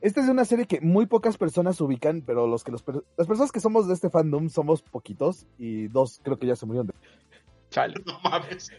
[0.00, 2.82] esta es de una serie que muy pocas personas ubican, pero los que los
[3.16, 6.66] las personas que somos de este fandom somos poquitos y dos creo que ya se
[6.66, 6.88] murieron.
[6.88, 6.94] de-
[7.70, 7.94] Chale.
[8.06, 8.70] No mames.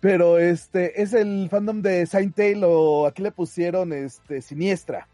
[0.00, 5.08] Pero este es el fandom de Saint Tail o aquí le pusieron este Siniestra.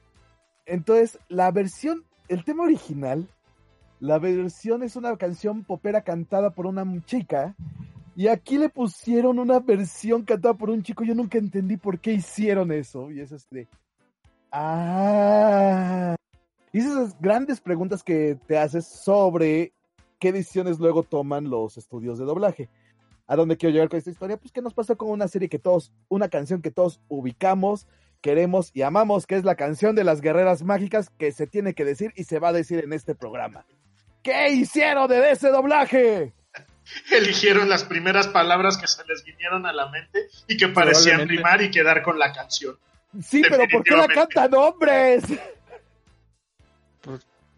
[0.64, 3.28] Entonces, la versión, el tema original,
[4.00, 7.54] la versión es una canción popera cantada por una chica
[8.14, 11.04] y aquí le pusieron una versión cantada por un chico.
[11.04, 13.68] Yo nunca entendí por qué hicieron eso y es este
[14.50, 16.16] ah
[16.76, 19.72] y esas grandes preguntas que te haces sobre
[20.18, 22.68] qué decisiones luego toman los estudios de doblaje.
[23.26, 24.36] ¿A dónde quiero llegar con esta historia?
[24.36, 27.86] Pues que nos pasó con una serie que todos, una canción que todos ubicamos,
[28.20, 31.84] queremos y amamos, que es la canción de las guerreras mágicas que se tiene que
[31.84, 33.66] decir y se va a decir en este programa.
[34.22, 36.32] ¿Qué hicieron de ese doblaje?
[37.10, 41.62] Eligieron las primeras palabras que se les vinieron a la mente y que parecían rimar
[41.62, 42.78] y quedar con la canción.
[43.22, 45.24] Sí, pero ¿por qué la cantan hombres?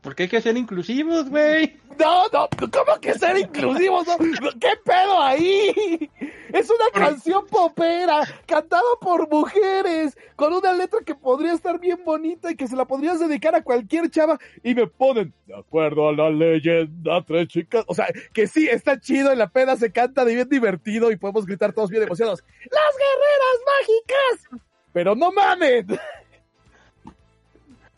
[0.09, 1.77] Porque hay que ser inclusivos, güey.
[1.99, 4.07] No, no, ¿cómo que ser inclusivos?
[4.07, 4.17] No,
[4.59, 6.11] ¿Qué pedo ahí?
[6.51, 11.99] Es una Pero- canción popera, cantada por mujeres, con una letra que podría estar bien
[12.07, 14.39] bonita y que se la podrías dedicar a cualquier chava.
[14.63, 17.85] Y me ponen, de acuerdo a la leyenda, tres chicas.
[17.87, 21.17] O sea, que sí, está chido, en la peda se canta de bien divertido y
[21.17, 22.43] podemos gritar todos bien emocionados.
[22.63, 24.63] ¡Las guerreras mágicas!
[24.95, 25.87] Pero no mamen.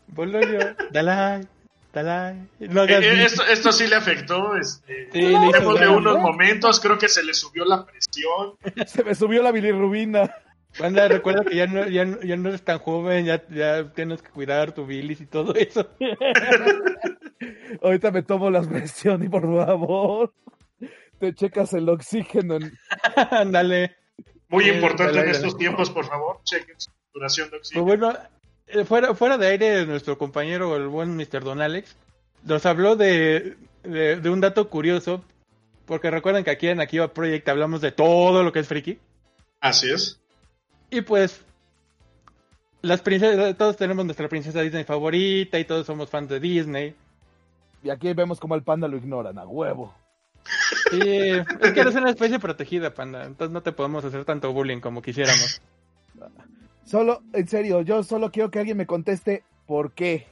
[0.09, 1.47] Dalai, Dalai.
[1.93, 4.55] No Eh, eh, esto, esto sí le afectó.
[4.55, 8.55] Este, Sí, le de unos momentos, creo que se le subió la presión.
[8.87, 10.33] Se me subió la bilirrubina.
[10.79, 14.21] Banda, recuerda que ya no, ya, no- ya no eres tan joven, ya, ya tienes
[14.21, 15.89] que cuidar tu bilis y todo eso.
[17.81, 20.33] Ahorita me tomo la presión y por favor,
[21.19, 22.55] te checas el oxígeno.
[22.55, 22.71] en-
[23.31, 23.97] Ándale.
[24.47, 27.85] Muy importante en estos tiempos, por favor, chequen su duración de Pues oxígeno.
[27.85, 28.13] bueno,
[28.85, 31.43] fuera, fuera de aire, nuestro compañero, el buen Mr.
[31.43, 31.95] Don Alex,
[32.43, 35.23] nos habló de, de, de un dato curioso,
[35.85, 38.99] porque recuerden que aquí en Akiva Project hablamos de todo lo que es friki,
[39.59, 40.19] Así es.
[40.89, 41.41] y pues
[42.81, 46.95] las princesas, todos tenemos nuestra princesa Disney favorita y todos somos fans de Disney.
[47.83, 49.93] Y aquí vemos como al panda lo ignoran, a huevo.
[50.89, 54.79] Sí, es que eres una especie protegida, panda, entonces no te podemos hacer tanto bullying
[54.79, 55.61] como quisiéramos.
[56.91, 60.27] Solo, en serio, yo solo quiero que alguien me conteste por qué.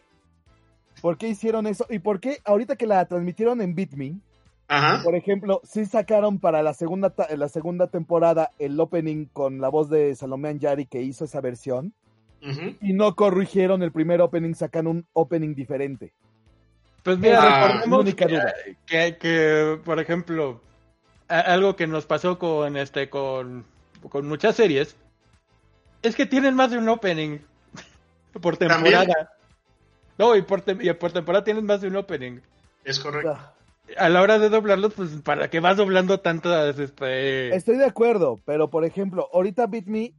[1.02, 1.86] ¿Por qué hicieron eso?
[1.90, 4.20] ¿Y por qué ahorita que la transmitieron en BitMe,
[4.68, 5.02] Ajá.
[5.02, 9.70] por ejemplo, sí sacaron para la segunda, ta- la segunda temporada el opening con la
[9.70, 11.94] voz de Salomé Anjari que hizo esa versión?
[12.82, 16.14] Y no corrigieron el primer opening, sacan un opening diferente.
[17.04, 18.54] Pues mira, Ah, recordemos única que, duda.
[18.86, 20.62] que, que, por ejemplo,
[21.30, 23.66] algo que nos pasó con este con,
[24.10, 24.96] con muchas series
[26.02, 27.40] es que tienen más de un opening
[28.42, 29.34] por temporada.
[30.18, 32.40] No, y por, tem- y por temporada tienen más de un opening.
[32.84, 33.38] Es correcto.
[33.98, 38.40] A la hora de doblarlos, pues para que vas doblando tantas este Estoy de acuerdo,
[38.46, 40.14] pero por ejemplo, ahorita Beat Me,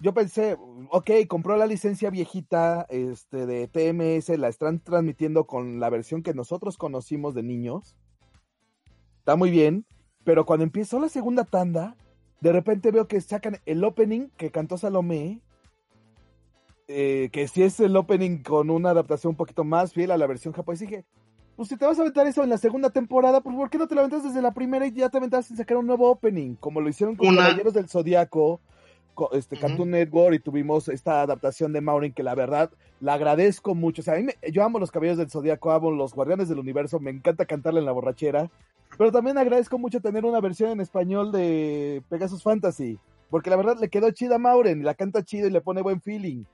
[0.00, 0.56] yo pensé,
[0.90, 6.34] ok, compró la licencia viejita este, de TMS, la están transmitiendo con la versión que
[6.34, 7.94] nosotros conocimos de niños.
[9.18, 9.84] Está muy bien,
[10.24, 11.94] pero cuando empezó la segunda tanda,
[12.40, 15.40] de repente veo que sacan el opening que cantó Salomé,
[16.88, 20.26] eh, que si es el opening con una adaptación un poquito más fiel a la
[20.26, 20.84] versión japonesa.
[20.84, 21.04] Dije,
[21.56, 23.86] pues si te vas a aventar eso en la segunda temporada, pues ¿por qué no
[23.86, 26.54] te lo aventas desde la primera y ya te aventas en sacar un nuevo opening?
[26.56, 28.60] Como lo hicieron con Una- Caballeros del Zodiaco,
[29.14, 29.56] co- este.
[29.58, 32.70] Cartoon Network, y tuvimos esta adaptación de Maureen que la verdad
[33.00, 34.00] la agradezco mucho.
[34.00, 36.58] O sea, a mí me- yo amo los Caballeros del Zodiaco, amo los Guardianes del
[36.58, 38.50] Universo, me encanta cantarle en la borrachera.
[38.98, 42.98] Pero también agradezco mucho tener una versión en español de Pegasus Fantasy.
[43.30, 46.00] Porque la verdad le quedó chida a Mauren, la canta chido y le pone buen
[46.00, 46.44] feeling.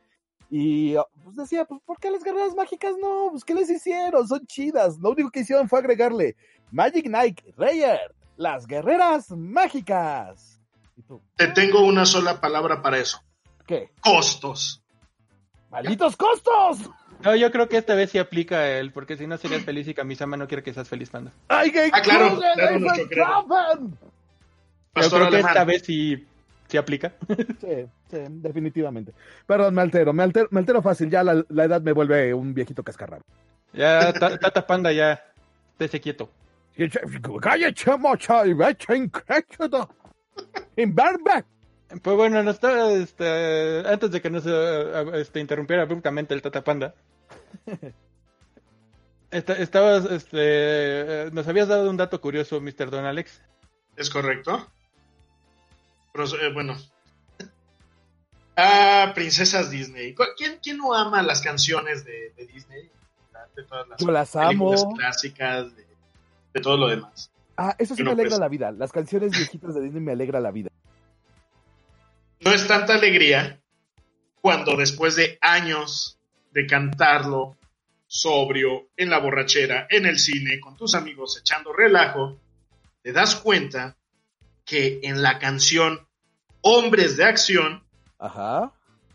[0.50, 3.28] Y ah, pues decía, pues ¿por qué las guerreras mágicas no?
[3.30, 4.28] Pues ¿qué les hicieron?
[4.28, 4.98] Son chidas.
[4.98, 6.36] Lo único que hicieron fue agregarle
[6.70, 10.60] Magic Knight, Rayer, las guerreras mágicas.
[10.96, 11.20] ¿Y tú?
[11.36, 13.22] Te tengo una sola palabra para eso.
[13.66, 13.90] ¿Qué?
[14.00, 14.82] Costos.
[15.70, 16.90] ¡Malditos costos!
[17.22, 19.94] No, yo creo que esta vez sí aplica él, porque si no serías feliz y
[19.94, 21.32] Kamisama no quiere que seas feliz, panda.
[21.48, 22.78] ¡Ay, que Ah, claro, claro.
[23.48, 23.98] Coven!
[24.94, 26.26] Yo creo que esta vez sí,
[26.68, 27.12] sí aplica.
[27.60, 29.12] Sí, sí, definitivamente.
[29.46, 31.10] Perdón, me altero, me altero, me altero fácil.
[31.10, 33.22] Ya la, la edad me vuelve un viejito cascarrado.
[33.72, 35.20] Ya, ta- Tata Panda, ya,
[35.72, 36.30] estése quieto.
[37.40, 38.46] ¡Cállate, mocha!
[38.46, 39.88] ¡Y vete incrédulo!
[40.76, 41.44] ¡Inverbe!
[42.02, 44.44] Pues bueno, nos está, este, antes de que nos
[45.14, 46.94] este, interrumpiera abruptamente el Tata Panda,
[49.30, 52.90] esta- estabas, este, nos habías dado un dato curioso, Mr.
[52.90, 53.40] Don Alex.
[53.96, 54.66] Es correcto.
[56.12, 56.76] Pero, eh, bueno.
[58.58, 60.14] Ah, princesas Disney.
[60.14, 62.88] ¿Cu- ¿Quién, quién no ama las canciones de, de Disney?
[63.54, 64.94] De todas las Yo las películas amo.
[64.96, 65.84] clásicas, de,
[66.54, 67.30] de todo lo demás.
[67.58, 68.72] Ah, eso sí me alegra pues- la vida.
[68.72, 70.70] Las canciones viejitas de Disney me alegra la vida.
[72.40, 73.60] No es tanta alegría
[74.40, 76.18] cuando después de años
[76.52, 77.56] de cantarlo
[78.06, 82.38] sobrio, en la borrachera, en el cine, con tus amigos echando relajo,
[83.02, 83.96] te das cuenta
[84.64, 86.06] que en la canción
[86.60, 87.82] Hombres de Acción,
[88.18, 88.72] Ajá.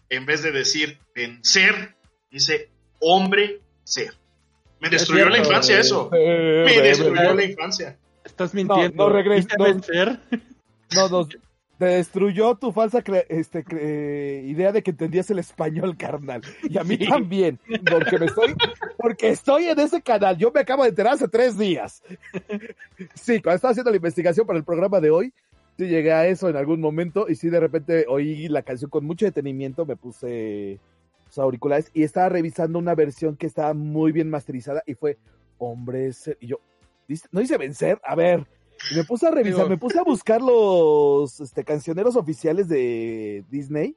[0.10, 1.96] en vez de decir vencer,
[2.30, 2.70] dice
[3.00, 4.14] hombre ser.
[4.80, 6.10] Me destruyó cierto, la infancia eso.
[6.14, 7.98] Eh, Me eh, destruyó eh, la infancia.
[8.24, 9.10] Estás mintiendo.
[9.10, 9.64] no regres- ¿Quise no.
[9.66, 10.20] vencer?
[10.96, 11.28] No, nos,
[11.82, 16.44] te destruyó tu falsa cre- este, cre- idea de que entendías el español, carnal.
[16.70, 17.08] Y a mí Sí.
[17.10, 17.58] también,
[17.90, 18.54] porque me estoy,
[19.00, 20.38] porque estoy en ese canal.
[20.38, 22.04] Yo me acabo de enterar hace tres días.
[23.16, 25.34] Sí, cuando estaba haciendo la investigación para el programa de hoy,
[25.76, 29.04] sí llegué a eso en algún momento y sí de repente oí la canción con
[29.04, 30.78] mucho detenimiento, me puse
[31.26, 35.18] los auriculares y estaba revisando una versión que estaba muy bien masterizada y fue
[35.58, 36.60] hombres y yo
[37.08, 38.46] ¿dice- no dice vencer, a ver,
[38.90, 43.44] y me puse a revisar, Digo- me puse a buscar los este, cancioneros oficiales de
[43.50, 43.96] Disney.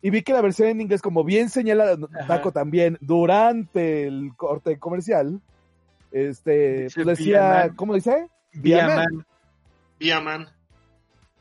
[0.00, 1.96] Y vi que la versión en inglés, como bien señala.
[2.26, 5.40] Taco también, durante el corte comercial,
[6.12, 7.76] este, Dice pues decía, Villaman.
[7.76, 8.28] ¿cómo dice?
[8.52, 9.26] Viaman.
[9.98, 10.48] Viaman.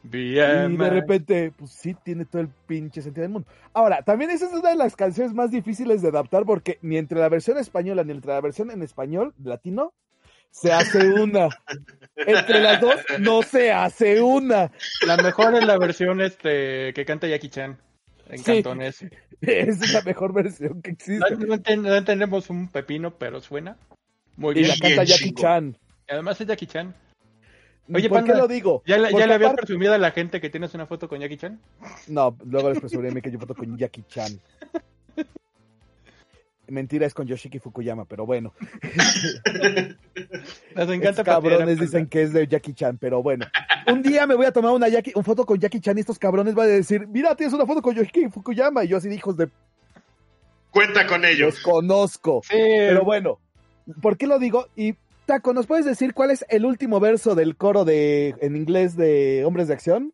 [0.04, 0.74] Viaman.
[0.74, 3.48] Y de repente, pues sí, tiene todo el pinche sentido del mundo.
[3.74, 7.20] Ahora, también esa es una de las canciones más difíciles de adaptar porque ni entre
[7.20, 9.94] la versión española ni entre la versión en español latino
[10.52, 11.50] se hace una.
[12.16, 14.72] entre las dos no se hace una.
[15.06, 17.78] La mejor es la versión este que canta Jackie Chan
[18.30, 18.44] en Sí.
[18.44, 19.06] cantonés.
[19.42, 21.20] Esa es la mejor versión que existe.
[21.36, 23.78] no no entendemos un pepino, pero suena
[24.36, 24.68] muy Y bien.
[24.70, 25.42] la Bien canta Jackie chingón.
[25.42, 25.78] Chan.
[26.10, 26.96] Y Además es Jackie Chan.
[27.94, 28.84] Oye, ¿Por Panda, qué lo digo?
[28.86, 31.20] ¿Ya, le- ya Porque le habías presumido a la gente que tienes una foto con
[31.22, 31.58] Jackie Chan?
[32.08, 34.42] No, luego les presumiré que yo foto con Jackie Chan.
[36.68, 38.54] Mentira, es con Yoshiki Fukuyama, pero bueno.
[40.76, 43.46] Nos Estos encanta a cabrones dicen que es de Jackie Chan, pero bueno.
[43.88, 46.20] Un día me voy a tomar una Jackie, un foto con Jackie Chan y estos
[46.20, 48.84] cabrones van a decir, mira, tienes una foto con Yoshiki Fukuyama.
[48.84, 49.50] Y yo así, hijos de...
[50.72, 51.56] Cuenta con ellos.
[51.56, 52.42] Los conozco.
[52.44, 53.40] Sí, Pero bueno,
[54.02, 54.68] ¿por qué lo digo?
[54.76, 54.96] Y
[55.26, 59.44] Taco, ¿nos puedes decir cuál es el último verso del coro de en inglés de
[59.46, 60.14] Hombres de Acción?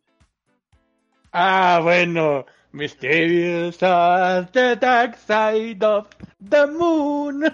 [1.32, 2.46] Ah, bueno.
[2.74, 6.08] Mysterious are the dark side of
[6.40, 7.44] the moon.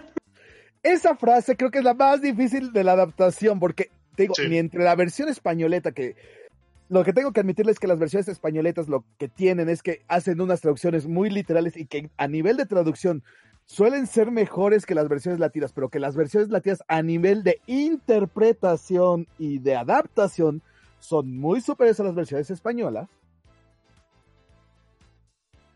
[0.83, 4.49] Esa frase creo que es la más difícil de la adaptación, porque te digo, Sí.
[4.49, 6.16] ni entre la versión españoleta que
[6.89, 10.03] lo que tengo que admitirles es que las versiones españoletas lo que tienen es que
[10.09, 13.23] hacen unas traducciones muy literales y que a nivel de traducción
[13.66, 17.61] suelen ser mejores que las versiones latinas, pero que las versiones latinas a nivel de
[17.66, 20.62] interpretación y de adaptación
[20.99, 23.11] son muy superiores a las versiones españolas.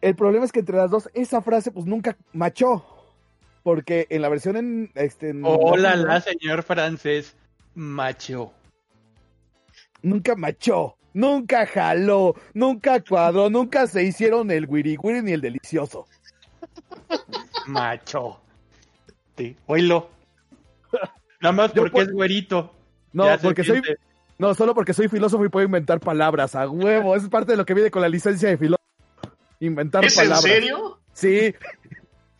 [0.04, 2.84] El problema es que entre las dos, esa frase pues nunca machó.
[3.62, 4.90] Porque en la versión en...
[4.94, 7.34] Este, en Hola, la señor francés
[7.74, 8.52] macho.
[10.02, 16.06] Nunca machó, nunca jaló, nunca cuadró, nunca se hicieron el wiri wiri ni el delicioso.
[17.66, 18.38] Macho.
[19.38, 20.10] Sí, oílo.
[21.40, 22.74] Nada más porque por- es güerito.
[23.14, 23.80] No, porque soy...
[24.36, 27.16] No, solo porque soy filósofo y puedo inventar palabras, a huevo.
[27.16, 28.83] Es parte de lo que viene con la licencia de filósofo.
[29.64, 30.42] Inventar ¿Es en palabras.
[30.42, 31.00] serio?
[31.12, 31.54] Sí,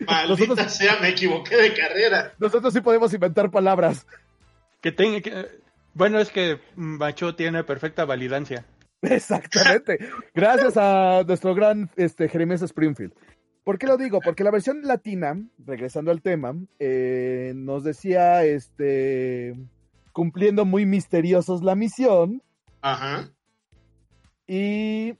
[0.06, 2.34] Maldita Nosotros- sea, me equivoqué de carrera.
[2.38, 4.06] nosotros sí podemos inventar palabras.
[4.80, 5.46] Que tenga que...
[5.94, 8.66] Bueno, es que macho tiene perfecta validancia.
[9.02, 9.98] Exactamente.
[10.34, 13.12] Gracias a nuestro gran este, Jeremías Springfield.
[13.62, 14.20] ¿Por qué lo digo?
[14.20, 19.54] Porque la versión latina, regresando al tema, eh, nos decía, este,
[20.12, 22.42] cumpliendo muy misteriosos la misión
[22.82, 23.30] Ajá.
[24.46, 25.14] y,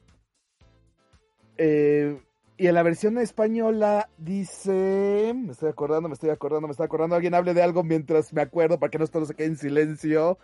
[1.58, 2.18] eh,
[2.56, 7.16] y en la versión española dice, me estoy acordando, me estoy acordando, me estoy acordando,
[7.16, 10.38] alguien hable de algo mientras me acuerdo para que no todos se quede en silencio.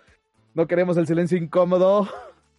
[0.54, 2.08] No queremos el silencio incómodo.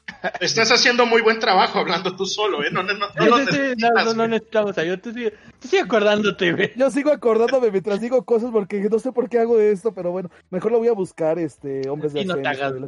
[0.40, 2.70] Estás haciendo muy buen trabajo hablando tú solo, ¿eh?
[2.72, 4.98] No, no, no, no Sí, sí, no, no, necesitamos ayuda.
[4.98, 6.72] Tú sigue, tú sigue acordándote, güey.
[6.76, 10.30] Yo sigo acordándome mientras digo cosas porque no sé por qué hago esto, pero bueno,
[10.50, 12.82] mejor lo voy a buscar, este, hombres de Y no te acción, hagas.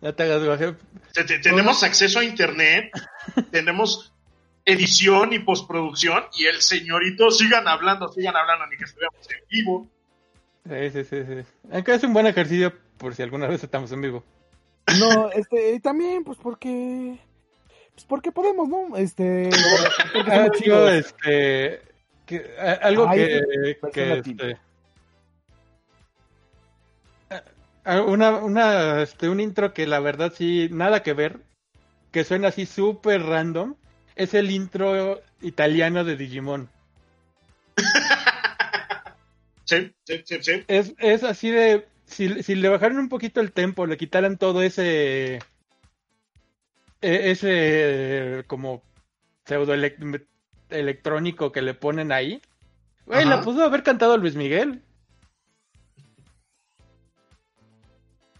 [0.00, 0.74] No te hagas
[1.42, 2.90] tenemos acceso a internet,
[3.50, 4.13] tenemos
[4.64, 9.88] edición y postproducción, y el señorito sigan hablando, sigan hablando, ni que estuviéramos en vivo.
[10.66, 11.48] Sí, sí, sí, sí.
[11.72, 14.24] Aunque es un buen ejercicio por si alguna vez estamos en vivo.
[14.98, 17.18] No, este, y también, pues porque,
[17.94, 18.96] pues porque podemos, ¿no?
[18.96, 19.50] Este,
[20.14, 21.82] porque Ah, chico, este.
[22.24, 23.76] que- a- algo Ay, que.
[23.92, 24.58] que, este,
[28.06, 31.40] una, una, este, un intro que la verdad sí, nada que ver,
[32.12, 33.74] que suena así súper random,
[34.16, 36.68] es el intro italiano de Digimon.
[39.66, 40.62] Sí, sí, sí, sí.
[40.68, 41.88] Es, es así de.
[42.04, 45.36] Si, si le bajaran un poquito el tempo, le quitaran todo ese.
[47.00, 48.44] e- Ese.
[48.46, 48.82] Como.
[49.46, 50.26] Pseudo elec-
[50.68, 52.42] electrónico que le ponen ahí.
[53.06, 54.82] Güey, la pudo haber cantado Luis Miguel.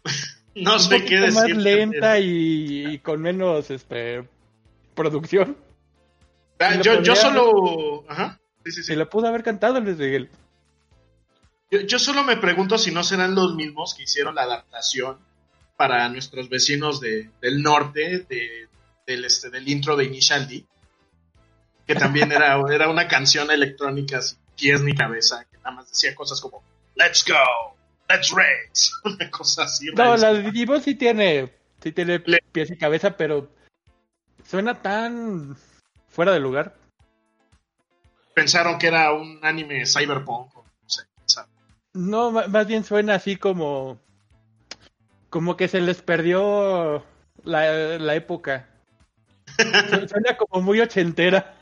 [0.55, 1.35] No un sé poquito qué decir.
[1.55, 4.29] más lenta y, y con menos este
[4.95, 5.57] producción.
[6.59, 8.05] Ah, yo, yo solo.
[8.09, 8.40] Ajá.
[8.64, 8.86] Sí, sí, sí.
[8.88, 10.30] Se la pudo haber cantado Luis Miguel.
[11.70, 15.18] Yo, yo solo me pregunto si no serán los mismos que hicieron la adaptación
[15.76, 18.68] para nuestros vecinos de, del norte de,
[19.07, 20.64] del, este, del intro de Initial D,
[21.86, 26.14] que también era, era una canción electrónica sin pies ni cabeza, que nada más decía
[26.14, 26.62] cosas como
[26.94, 27.76] Let's go,
[28.09, 29.86] let's race, una cosa así.
[29.96, 31.52] No, la de Digimon sí tiene,
[31.82, 33.50] sí tiene Le- pies y cabeza, pero
[34.48, 35.57] suena tan
[36.15, 36.75] fuera de lugar.
[38.35, 41.03] Pensaron que era un anime cyberpunk, o no sé.
[41.93, 43.99] No, más bien suena así como,
[45.31, 47.05] como que se les perdió
[47.45, 48.69] la, la época.
[49.57, 49.62] Su-
[50.09, 51.55] Suena como muy ochentera.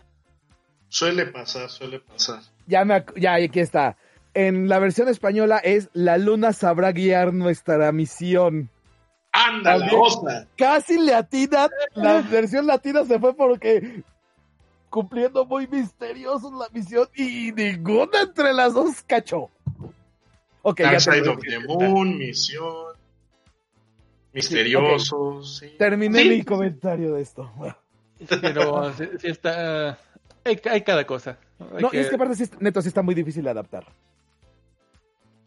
[0.89, 2.41] Suele pasar, suele pasar.
[2.67, 3.97] Ya me, ya, aquí está.
[4.35, 8.71] En la versión española es La luna sabrá guiar nuestra misión.
[9.33, 10.47] ¡Anda, la!
[10.57, 14.03] Casi le atinan, la versión latina se fue porque
[14.93, 19.49] cumpliendo muy misteriosos la misión y ninguna entre las dos cachó.
[20.61, 22.95] Ok, ya Dark Side terminé, of the Moon, misión,
[24.33, 25.75] misteriosos, sí.
[25.79, 26.29] terminé Sí.
[26.29, 27.51] mi comentario de esto.
[28.29, 29.99] Pero sí, sí está...
[30.45, 31.39] Hay, hay cada cosa.
[31.75, 33.87] Hay No, que- es que aparte sí, neto sí está muy difícil de adaptar.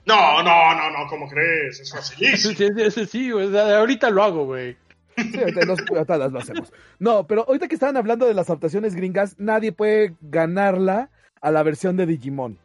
[0.05, 1.79] No, no, no, no, ¿cómo crees?
[1.79, 2.53] Es Sí, facilísimo.
[2.57, 4.75] sí, sí, sí, sí, o sea, ahorita lo hago, güey.
[5.15, 6.73] Sí, ahorita nos- ahorita las lo hacemos.
[6.99, 11.09] No, pero ahorita que estaban hablando de las adaptaciones gringas, nadie puede ganarla
[11.41, 12.57] a la versión de Digimon.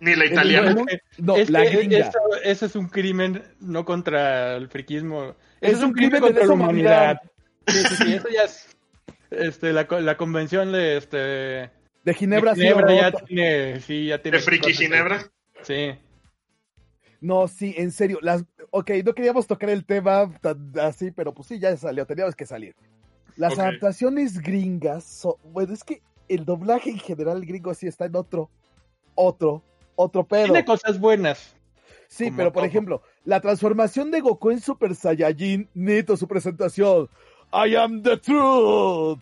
[0.00, 0.74] Ni la italiana.
[1.18, 1.98] No, es la que gringa.
[1.98, 5.36] eso, eso es un crimen no contra el friquismo.
[5.60, 7.20] Es Eso es un un crimen, crimen de contra la humanidad.
[7.66, 7.88] humanidad.
[7.88, 8.76] Sí, sí, sí, eso ya es...
[9.30, 11.16] Este, la, la convención de este
[12.04, 14.78] De Ginebra, de sí, Ginebra ya tiene, sí, ya tiene ¿De Friki cosas.
[14.78, 15.22] Ginebra?
[15.62, 15.94] Sí.
[17.22, 18.18] No, sí, en serio.
[18.20, 22.34] Las, ok, no queríamos tocar el tema tan así, pero pues sí, ya salió, teníamos
[22.34, 22.74] que salir.
[23.36, 28.16] Las adaptaciones gringas, son- bueno, es que el doblaje en general gringo sí está en
[28.16, 28.50] otro,
[29.14, 29.62] otro,
[29.94, 30.46] otro pedo.
[30.46, 31.54] Tiene cosas buenas.
[32.08, 32.68] Sí, como pero por todo.
[32.68, 37.08] ejemplo, la transformación de Goku en Super Saiyajin, neto su presentación.
[37.52, 39.20] I am the truth.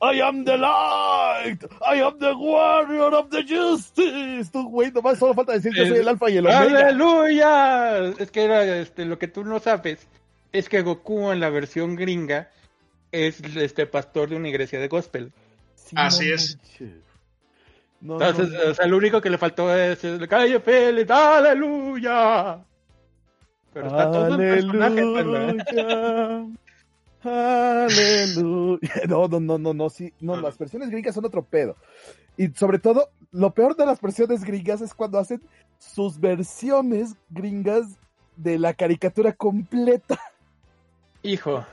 [0.00, 1.58] I am the light.
[1.84, 4.50] I am the warrior of the justice.
[4.52, 6.60] Tú, güey, nomás solo falta decir que soy el alfa y el omega.
[6.60, 8.14] ¡Aleluya!
[8.18, 10.06] Es que era este, lo que tú no sabes.
[10.52, 12.48] Es que Goku en la versión gringa
[13.10, 15.32] es este pastor de una iglesia de gospel.
[15.74, 16.58] Sí, Así no es.
[18.00, 18.70] No, Entonces, no, no.
[18.70, 22.58] o sea, lo único que le faltó es el calle Félix, ¡Aleluya!
[23.72, 26.46] Pero está todo en personaje, ¿verdad?
[27.22, 28.78] Aleluya.
[29.08, 31.76] No, no, no, no, no, sí, no, las versiones gringas son otro pedo.
[32.36, 35.42] Y sobre todo, lo peor de las versiones gringas es cuando hacen
[35.78, 37.86] sus versiones gringas
[38.36, 40.18] de la caricatura completa.
[41.22, 41.64] Hijo.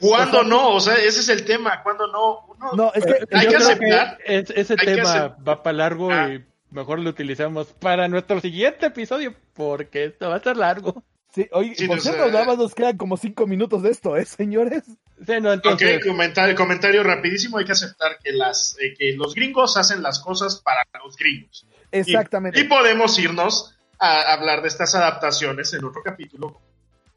[0.00, 0.70] ¿Cuándo no?
[0.74, 1.82] O sea, ese es el tema.
[1.82, 2.40] ¿Cuándo no?
[2.58, 4.18] Uno- No, es que Hay que aceptar.
[4.18, 6.28] que es- ese hay tema va para largo Ah.
[6.30, 11.02] y mejor lo utilizamos para nuestro siguiente episodio porque esto va a ser largo.
[11.32, 14.16] Sí, oye, Sí, por no cierto, nada más nos quedan como cinco minutos de esto,
[14.16, 14.84] ¿eh, señores?
[14.84, 17.58] Sí, no, entonces, Ok, comentario, comentario rapidísimo.
[17.58, 21.66] Hay que aceptar que, las, eh, que los gringos hacen las cosas para los gringos.
[21.92, 22.58] Y- Exactamente.
[22.60, 26.60] Y, podemos irnos a hablar de estas adaptaciones en otro capítulo,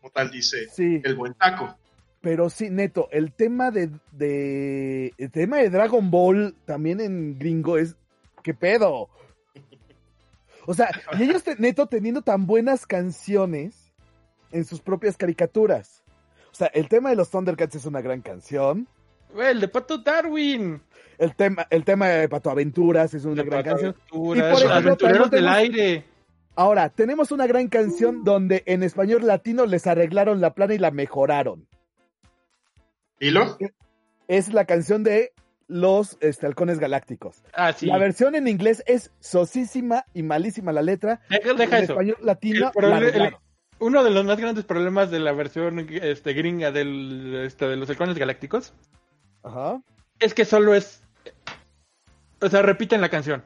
[0.02, 1.02] como tal dice Sí.
[1.04, 1.76] el buen taco.
[2.22, 7.78] Pero sí, neto, el tema de, de el tema de Dragon Ball también en gringo
[7.78, 7.96] es
[8.44, 9.10] ¿qué pedo?
[10.68, 13.85] O sea, y ellos te- neto teniendo tan buenas canciones
[14.52, 16.04] en sus propias caricaturas.
[16.52, 18.88] O sea, el tema de los Thundercats es una gran canción.
[19.34, 20.82] güey, el de Pato Darwin.
[21.18, 23.96] El tema, el tema de Pato Aventuras es una de gran Pato canción.
[23.96, 26.06] Aventuras, Y por los ejemplo, aventureros del tenemos- aire.
[26.58, 30.92] Ahora, tenemos una gran canción donde en español latino les arreglaron la plana y la
[30.92, 31.68] mejoraron.
[33.20, 33.58] ¿Hilo?
[34.28, 35.34] Es la canción de
[35.68, 37.44] los este, halcones galácticos.
[37.54, 37.88] Ah, sí.
[37.88, 41.22] La versión en inglés es sosísima y malísima la letra.
[41.30, 41.94] Deja, deja en eso.
[41.94, 43.40] español latino El la.
[43.86, 47.88] Uno de los más grandes problemas de la versión este, gringa del, este, de los
[47.90, 48.74] halcones galácticos
[49.44, 49.80] Ajá.
[50.20, 51.04] es que solo es.
[52.42, 53.44] O sea, repiten la canción.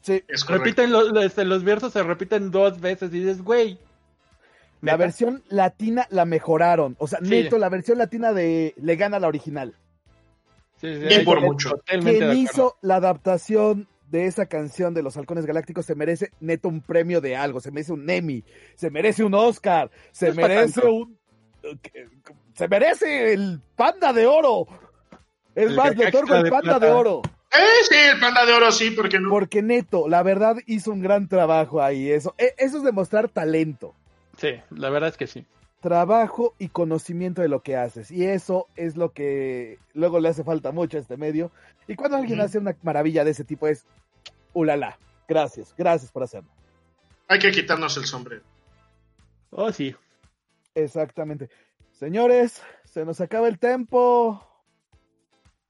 [0.00, 0.24] Sí.
[0.48, 3.78] Repiten los, este, los versos, se repiten dos veces y dices, güey.
[4.80, 4.96] la ¿neta?
[4.96, 6.96] versión latina la mejoraron.
[6.98, 7.28] O sea, Sí.
[7.28, 9.74] neto, la versión latina de le gana a la original.
[10.80, 11.78] Sí, sí, ahí por mucho.
[11.86, 16.80] Quien hizo la adaptación de esa canción de los halcones galácticos se merece neto un
[16.80, 18.44] premio de algo, se merece un Emmy,
[18.74, 21.18] se merece un Oscar, se No merece un...
[22.54, 24.66] Se merece el panda de oro.
[25.54, 27.22] Es El más, le otorgo el de panda de oro.
[27.52, 29.30] Eh, sí, el panda de oro sí, porque no.
[29.30, 32.10] Porque Neto, la verdad, hizo un gran trabajo ahí.
[32.10, 33.94] Eso, e- eso es demostrar talento,
[34.38, 35.46] Sí, la verdad es que sí.
[35.84, 38.10] Trabajo y conocimiento de lo que haces.
[38.10, 41.52] Y eso es lo que luego le hace falta mucho a este medio.
[41.86, 43.84] Y cuando alguien hace una maravilla de ese tipo es,
[44.54, 46.48] ulala, gracias, gracias por hacerlo.
[47.28, 48.42] Hay que quitarnos el sombrero.
[49.50, 49.94] Oh, sí.
[50.74, 51.50] Exactamente.
[51.92, 54.42] Señores, se nos acaba el tiempo.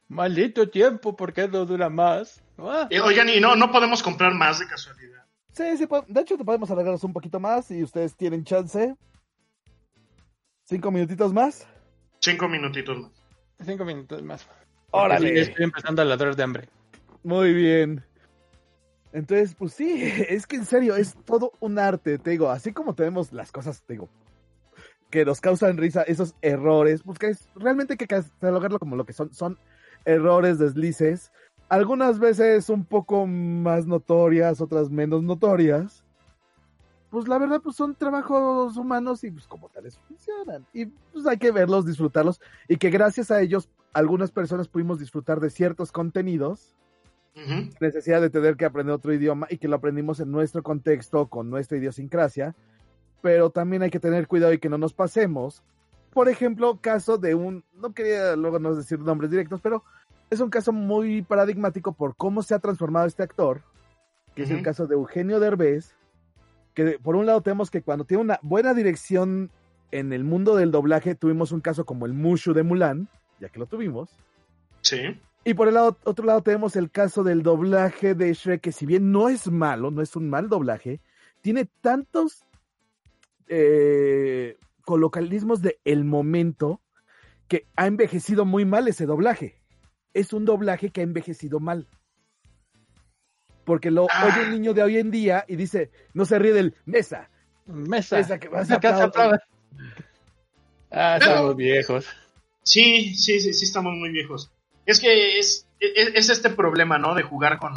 [0.06, 2.40] Maldito tiempo, porque no dura más.
[2.56, 5.24] Ah, Eh, oigan, y no, no podemos comprar más de casualidad.
[5.50, 8.94] Sí, sí, de hecho te podemos alargarnos un poquito más si ustedes tienen chance.
[10.64, 11.66] Cinco minutitos más.
[12.20, 13.12] Cinco minutitos más.
[13.64, 14.46] cinco minutos más.
[14.90, 15.40] Órale.
[15.40, 16.68] Estoy empezando a ladrar de hambre.
[17.22, 18.02] Muy bien.
[19.12, 22.94] Entonces, pues sí, es que en serio, es todo un arte, te digo, así como
[22.94, 24.08] tenemos las cosas, te digo,
[25.10, 29.06] que nos causan risa, esos errores, pues que es, realmente hay que catalogarlo como lo
[29.06, 29.58] que son, son
[30.04, 31.30] errores, deslices,
[31.68, 36.03] algunas veces un poco más notorias, otras menos notorias,
[37.14, 41.38] pues la verdad, pues son trabajos humanos y pues como tales funcionan, y pues hay
[41.38, 46.74] que verlos, disfrutarlos, y que gracias a ellos algunas personas pudimos disfrutar de ciertos contenidos,
[47.80, 51.50] necesidad de tener que aprender otro idioma y que lo aprendimos en nuestro contexto, con
[51.50, 52.56] nuestra idiosincrasia,
[53.22, 55.62] pero también hay que tener cuidado y que no nos pasemos.
[56.12, 59.84] Por ejemplo, caso de un, no quería luego no decir nombres directos, pero
[60.30, 63.62] es un caso muy paradigmático por cómo se ha transformado este actor,
[64.34, 65.94] que es el caso de Eugenio Derbez,
[66.74, 69.50] que por un lado tenemos que cuando tiene una buena dirección
[69.90, 73.08] en el mundo del doblaje, tuvimos un caso como el Mushu de Mulan,
[73.40, 74.10] ya que lo tuvimos,
[74.80, 75.18] Sí.
[75.44, 78.86] y por el lado, otro lado tenemos el caso del doblaje de Shrek, que si
[78.86, 81.00] bien no es malo, no es un mal doblaje,
[81.40, 82.44] tiene tantos
[83.48, 86.80] eh, colocalismos de el momento
[87.48, 89.60] que ha envejecido muy mal ese doblaje.
[90.12, 91.86] Es un doblaje que ha envejecido mal.
[93.64, 94.26] Porque lo Ah.
[94.26, 97.30] oye un niño de hoy en día y dice, no se ríe del mesa.
[97.66, 98.16] Mesa.
[98.18, 98.74] Mesa que vas a.
[100.90, 102.06] Ah, Pero- estamos viejos.
[102.62, 104.50] Sí, sí, sí, sí, estamos muy viejos.
[104.86, 107.14] Es que es, es, es este problema, ¿no?
[107.14, 107.74] De jugar con,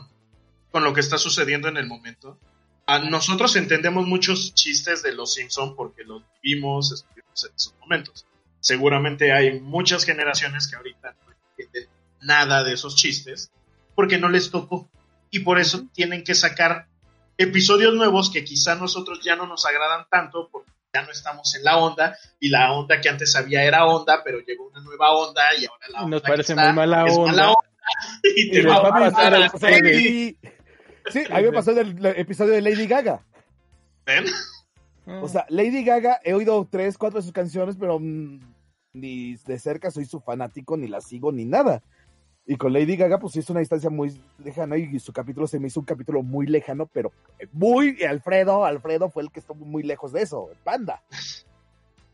[0.72, 2.38] con lo que está sucediendo en el momento.
[2.90, 8.26] a nosotros entendemos muchos chistes de los Simpson porque los vivimos, estuvimos en esos momentos.
[8.62, 11.90] Seguramente hay muchas generaciones que ahorita no entienden
[12.22, 13.52] nada de esos chistes
[13.94, 14.90] porque no les tocó
[15.30, 16.88] y por eso tienen que sacar
[17.38, 21.64] episodios nuevos que quizá nosotros ya no nos agradan tanto porque ya no estamos en
[21.64, 25.44] la onda y la onda que antes había era onda, pero llegó una nueva onda
[25.60, 27.32] y ahora la onda Nos parece está muy mala es onda.
[27.32, 27.70] mala onda.
[28.36, 29.82] y Y te les va va a pasar a Freddy.
[29.82, 30.38] Freddy.
[31.10, 33.22] Sí, a mí me pasó el episodio de Lady Gaga.
[34.06, 34.26] ¿Ven?
[35.06, 35.22] Ah.
[35.24, 38.40] O sea, Lady Gaga, he oído tres, cuatro de sus canciones, pero mm,
[38.94, 41.82] ni de cerca soy su fanático, ni la sigo, ni nada.
[42.50, 45.60] Y con Lady Gaga, pues sí es una distancia muy lejana y su capítulo se
[45.60, 47.12] me hizo un capítulo muy lejano, pero
[47.52, 47.98] muy.
[48.00, 51.02] y Alfredo, Alfredo fue el que estuvo muy lejos de eso, el panda.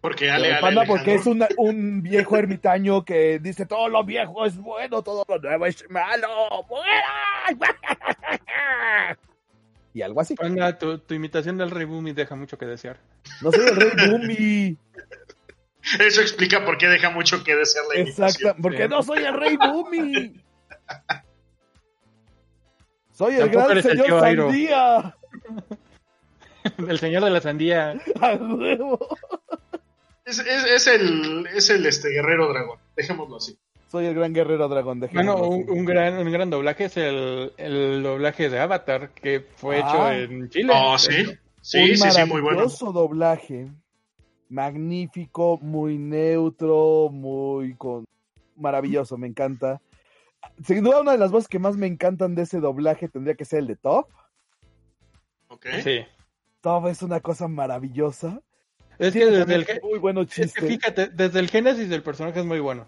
[0.02, 4.04] Porque Ale, el Ale panda porque es una- un viejo ermitaño que dice todo lo
[4.04, 6.28] viejo es bueno, todo lo nuevo es malo.
[6.68, 7.04] ¡Fuera!
[9.96, 10.34] Y algo así.
[10.34, 12.98] Panda, tu, tu imitación del Rey Boomy deja mucho que desear.
[13.44, 14.78] No soy el rey Boomy.
[16.00, 19.58] Eso explica por qué deja mucho que desear la Exacto, porque no soy el rey
[19.58, 20.42] Boomy.
[23.12, 24.20] Soy el gran el señor.
[24.22, 25.16] Sandía.
[26.78, 27.92] El señor de la sandía.
[28.22, 28.98] A huevo.
[30.26, 33.58] Es, es- es el, es el este, guerrero dragón, dejémoslo así.
[33.92, 37.52] Soy el gran guerrero dragón de Bueno, un, un gran, un gran doblaje es el,
[37.58, 40.16] el doblaje de Avatar que fue hecho Ah.
[40.16, 40.74] en Chile.
[40.74, 41.26] Oh, sí,
[41.62, 42.58] sí, un sí, sí, muy bueno.
[42.60, 43.68] maravilloso doblaje.
[44.54, 48.06] Magnífico, muy neutro, muy con
[48.56, 49.82] maravilloso, me encanta.
[50.64, 53.46] Sin duda una de las voces que más me encantan de ese doblaje tendría que
[53.46, 54.08] ser el de Top.
[55.48, 55.66] Ok.
[55.84, 56.06] Sí.
[56.62, 58.42] Top es una cosa maravillosa.
[59.00, 62.46] Es que desde el, muy buenos es que fíjate, desde el génesis del personaje es
[62.46, 62.86] muy bueno.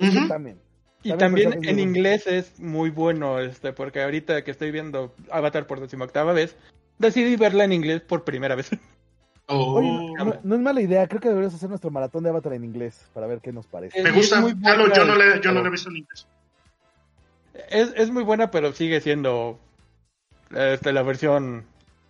[0.00, 0.28] Ujú.
[0.28, 0.60] también.
[1.02, 1.80] Y También en bueno.
[1.80, 6.56] inglés es muy bueno, este, porque ahorita que estoy viendo Avatar por decimoctava vez,
[6.98, 8.68] decidí verla en inglés por primera vez.
[9.52, 9.74] Oh.
[9.80, 11.08] Oye, no, no es mala idea.
[11.08, 14.00] Creo que deberíamos hacer nuestro maratón de Avatar en inglés para ver qué nos parece.
[14.02, 16.26] me gusta, muy buena, yo, no le, yo no lo he visto en inglés.
[17.68, 19.58] Es, es muy buena, pero sigue siendo
[20.54, 21.64] este, la versión,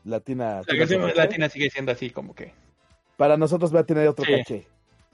[0.04, 0.60] Latina.
[0.66, 2.52] la versión latina sigue siendo así como que
[3.16, 4.32] Para nosotros va a tener otro Sí.
[4.32, 4.66] caché.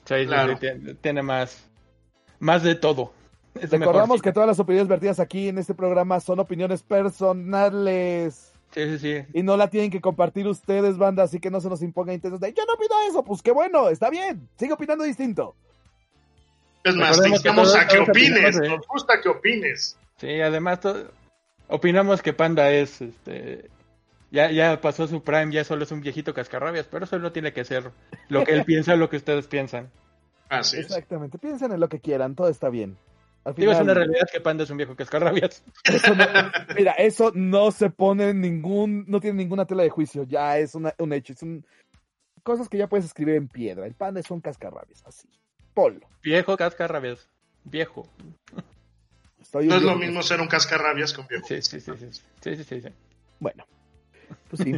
[0.05, 0.55] sí, sí, Claro.
[0.55, 1.69] sí, tiene, tiene más
[2.41, 3.13] más de todo.
[3.55, 8.53] Es Recordamos mejor, que todas las opiniones vertidas aquí en este programa son opiniones personales.
[8.77, 9.27] Sí, sí, sí.
[9.33, 12.41] Y no la tienen que compartir ustedes, banda, así que no se nos impongan intentos
[12.41, 15.57] de yo no opino eso, pues qué bueno, está bien, sigue opinando distinto.
[16.85, 18.69] Es más, te instamos a que opines, opinamos, ¿eh?
[18.69, 19.99] nos gusta que opines.
[20.19, 20.81] Sí, además
[21.69, 23.69] opinamos que Panda es este
[24.31, 27.53] ya, ya pasó su prime, ya solo es un viejito cascarrabias, pero eso no tiene
[27.53, 27.91] que ser
[28.29, 29.91] lo que él piensa, lo que ustedes piensan.
[30.49, 30.87] Así es.
[30.87, 32.97] Exactamente, piensen en lo que quieran, todo está bien.
[33.47, 35.63] Al Digo, es una realidad que Panda es un viejo cascarrabias.
[35.85, 36.27] eso no-
[36.77, 40.75] mira, eso no se pone en ningún, no tiene ninguna tela de juicio, ya es
[40.75, 41.65] una- un hecho, es un,
[42.43, 43.87] cosas que ya puedes escribir en piedra.
[43.87, 45.29] El pan es un cascarrabias, así.
[45.75, 46.01] Polo.
[46.25, 47.29] Viejo cascarrabias.
[47.63, 48.09] Viejo.
[49.41, 51.47] Estoy No es lo mismo ser un cascarrabias con viejo.
[51.47, 52.07] Sí, sí, sí, sí.
[52.41, 52.89] Sí, sí, sí, sí.
[53.39, 53.65] Bueno,
[54.51, 54.75] pues sí.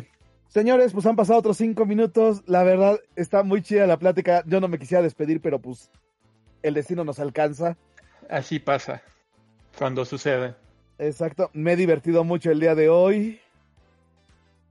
[0.49, 2.43] Señores, pues han pasado otros cinco minutos.
[2.47, 4.43] La verdad, está muy chida la plática.
[4.47, 5.91] Yo no me quisiera despedir, pero pues
[6.63, 7.79] el destino nos alcanza.
[8.29, 9.03] Así pasa
[9.77, 10.55] cuando sucede.
[10.99, 11.51] Exacto.
[11.53, 13.41] Me he divertido mucho el día de hoy.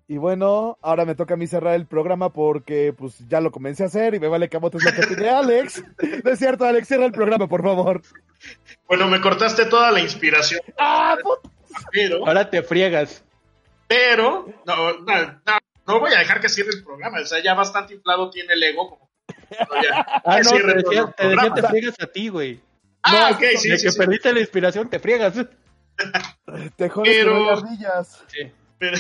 [0.10, 3.84] Y bueno, ahora me toca a mí cerrar el programa porque pues ya lo comencé
[3.84, 5.84] a hacer y me vale camotes lo que pide Alex.
[6.24, 8.02] No es cierto, Alex, cierra el programa, por favor.
[8.88, 11.50] Bueno, me cortaste toda la inspiración, ¡Ah, puta!
[11.92, 13.24] pero, Ahora te friegas.
[13.88, 17.20] pero, no, no, no, no voy a dejar que cierre el programa.
[17.20, 18.90] O sea, ya bastante inflado tiene el ego.
[18.90, 19.10] Como,
[19.52, 22.62] no, ya, Ah, que no, te decía, te friegas a ti, güey.
[23.04, 23.98] Ah, No, ok, sí, de sí, que sí.
[23.98, 25.34] perdiste la inspiración, te friegas.
[26.76, 27.62] Te jodes Pero-.
[28.28, 28.52] Sí.
[28.80, 28.98] Pero,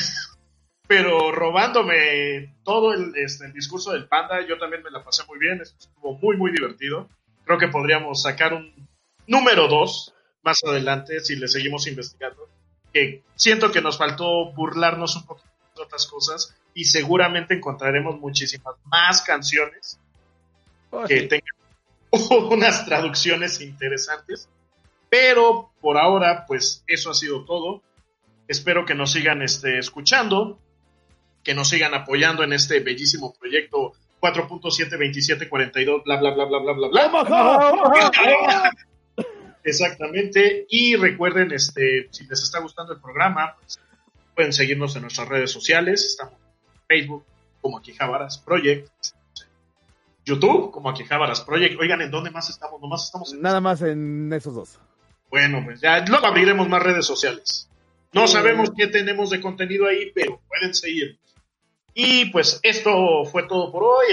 [0.87, 5.37] pero robándome todo el, este, el discurso del panda, yo también me la pasé muy
[5.37, 7.07] bien, estuvo muy, muy divertido.
[7.45, 8.73] Creo que podríamos sacar un
[9.27, 10.13] número 2
[10.43, 12.49] más adelante si le seguimos investigando.
[12.93, 18.75] Que siento que nos faltó burlarnos un poquito de otras cosas y seguramente encontraremos muchísimas
[18.85, 19.99] más canciones
[20.89, 21.27] Oh, que sí.
[21.27, 21.53] tengan
[22.51, 24.49] unas traducciones interesantes.
[25.09, 27.81] Pero por ahora, pues eso ha sido todo.
[28.47, 30.59] Espero que nos sigan este, escuchando,
[31.43, 36.87] que nos sigan apoyando en este bellísimo proyecto 4.72742, bla, bla, bla, bla, bla, bla,
[36.87, 38.71] bla.
[39.63, 40.65] Exactamente.
[40.69, 43.79] Y recuerden, este, si les está gustando el programa, pues,
[44.33, 46.05] pueden seguirnos en nuestras redes sociales.
[46.05, 47.25] Estamos en Facebook
[47.61, 48.89] como Aquijábaras Project.
[50.27, 51.79] YouTube como Aquijábaras Project.
[51.79, 52.81] Oigan, ¿en dónde más estamos?
[52.81, 53.41] Nomás estamos en...
[53.41, 54.79] Nada más en esos dos.
[55.29, 57.69] Bueno, pues ya luego abriremos más redes sociales.
[58.13, 61.17] No sabemos qué tenemos de contenido ahí, pero pueden seguir.
[61.93, 64.07] Y pues esto fue todo por hoy.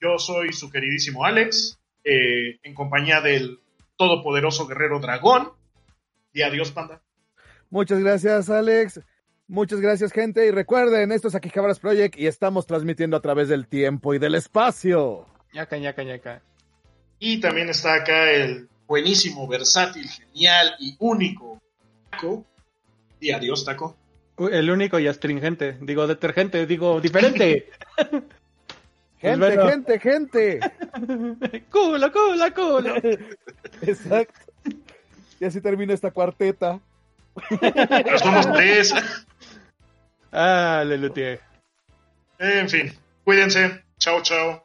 [0.00, 3.60] Yo soy su queridísimo Alex, eh, en compañía del
[3.96, 5.52] todopoderoso guerrero dragón.
[6.32, 7.02] Y adiós, panda.
[7.70, 9.00] Muchas gracias, Alex.
[9.48, 10.46] Muchas gracias, gente.
[10.46, 14.34] Y recuerden, esto es Cabras Project y estamos transmitiendo a través del tiempo y del
[14.34, 15.29] espacio.
[15.52, 16.42] Ñaca, ñaca, ñaca.
[17.18, 21.60] Y también está acá el buenísimo, versátil, genial y único
[22.10, 22.44] Taco.
[23.20, 23.96] Y adiós, Taco.
[24.38, 25.76] El único y astringente.
[25.80, 27.68] Digo, detergente, digo, diferente.
[29.20, 30.60] gente, gente, gente.
[31.70, 32.94] culo, culo, culo.
[33.82, 34.40] Exacto.
[35.38, 36.80] Y así termina esta cuarteta.
[38.22, 38.94] somos tres.
[40.32, 41.40] Ah, Lelutier.
[42.38, 42.92] En fin,
[43.24, 43.82] cuídense.
[43.98, 44.64] Chao, chao.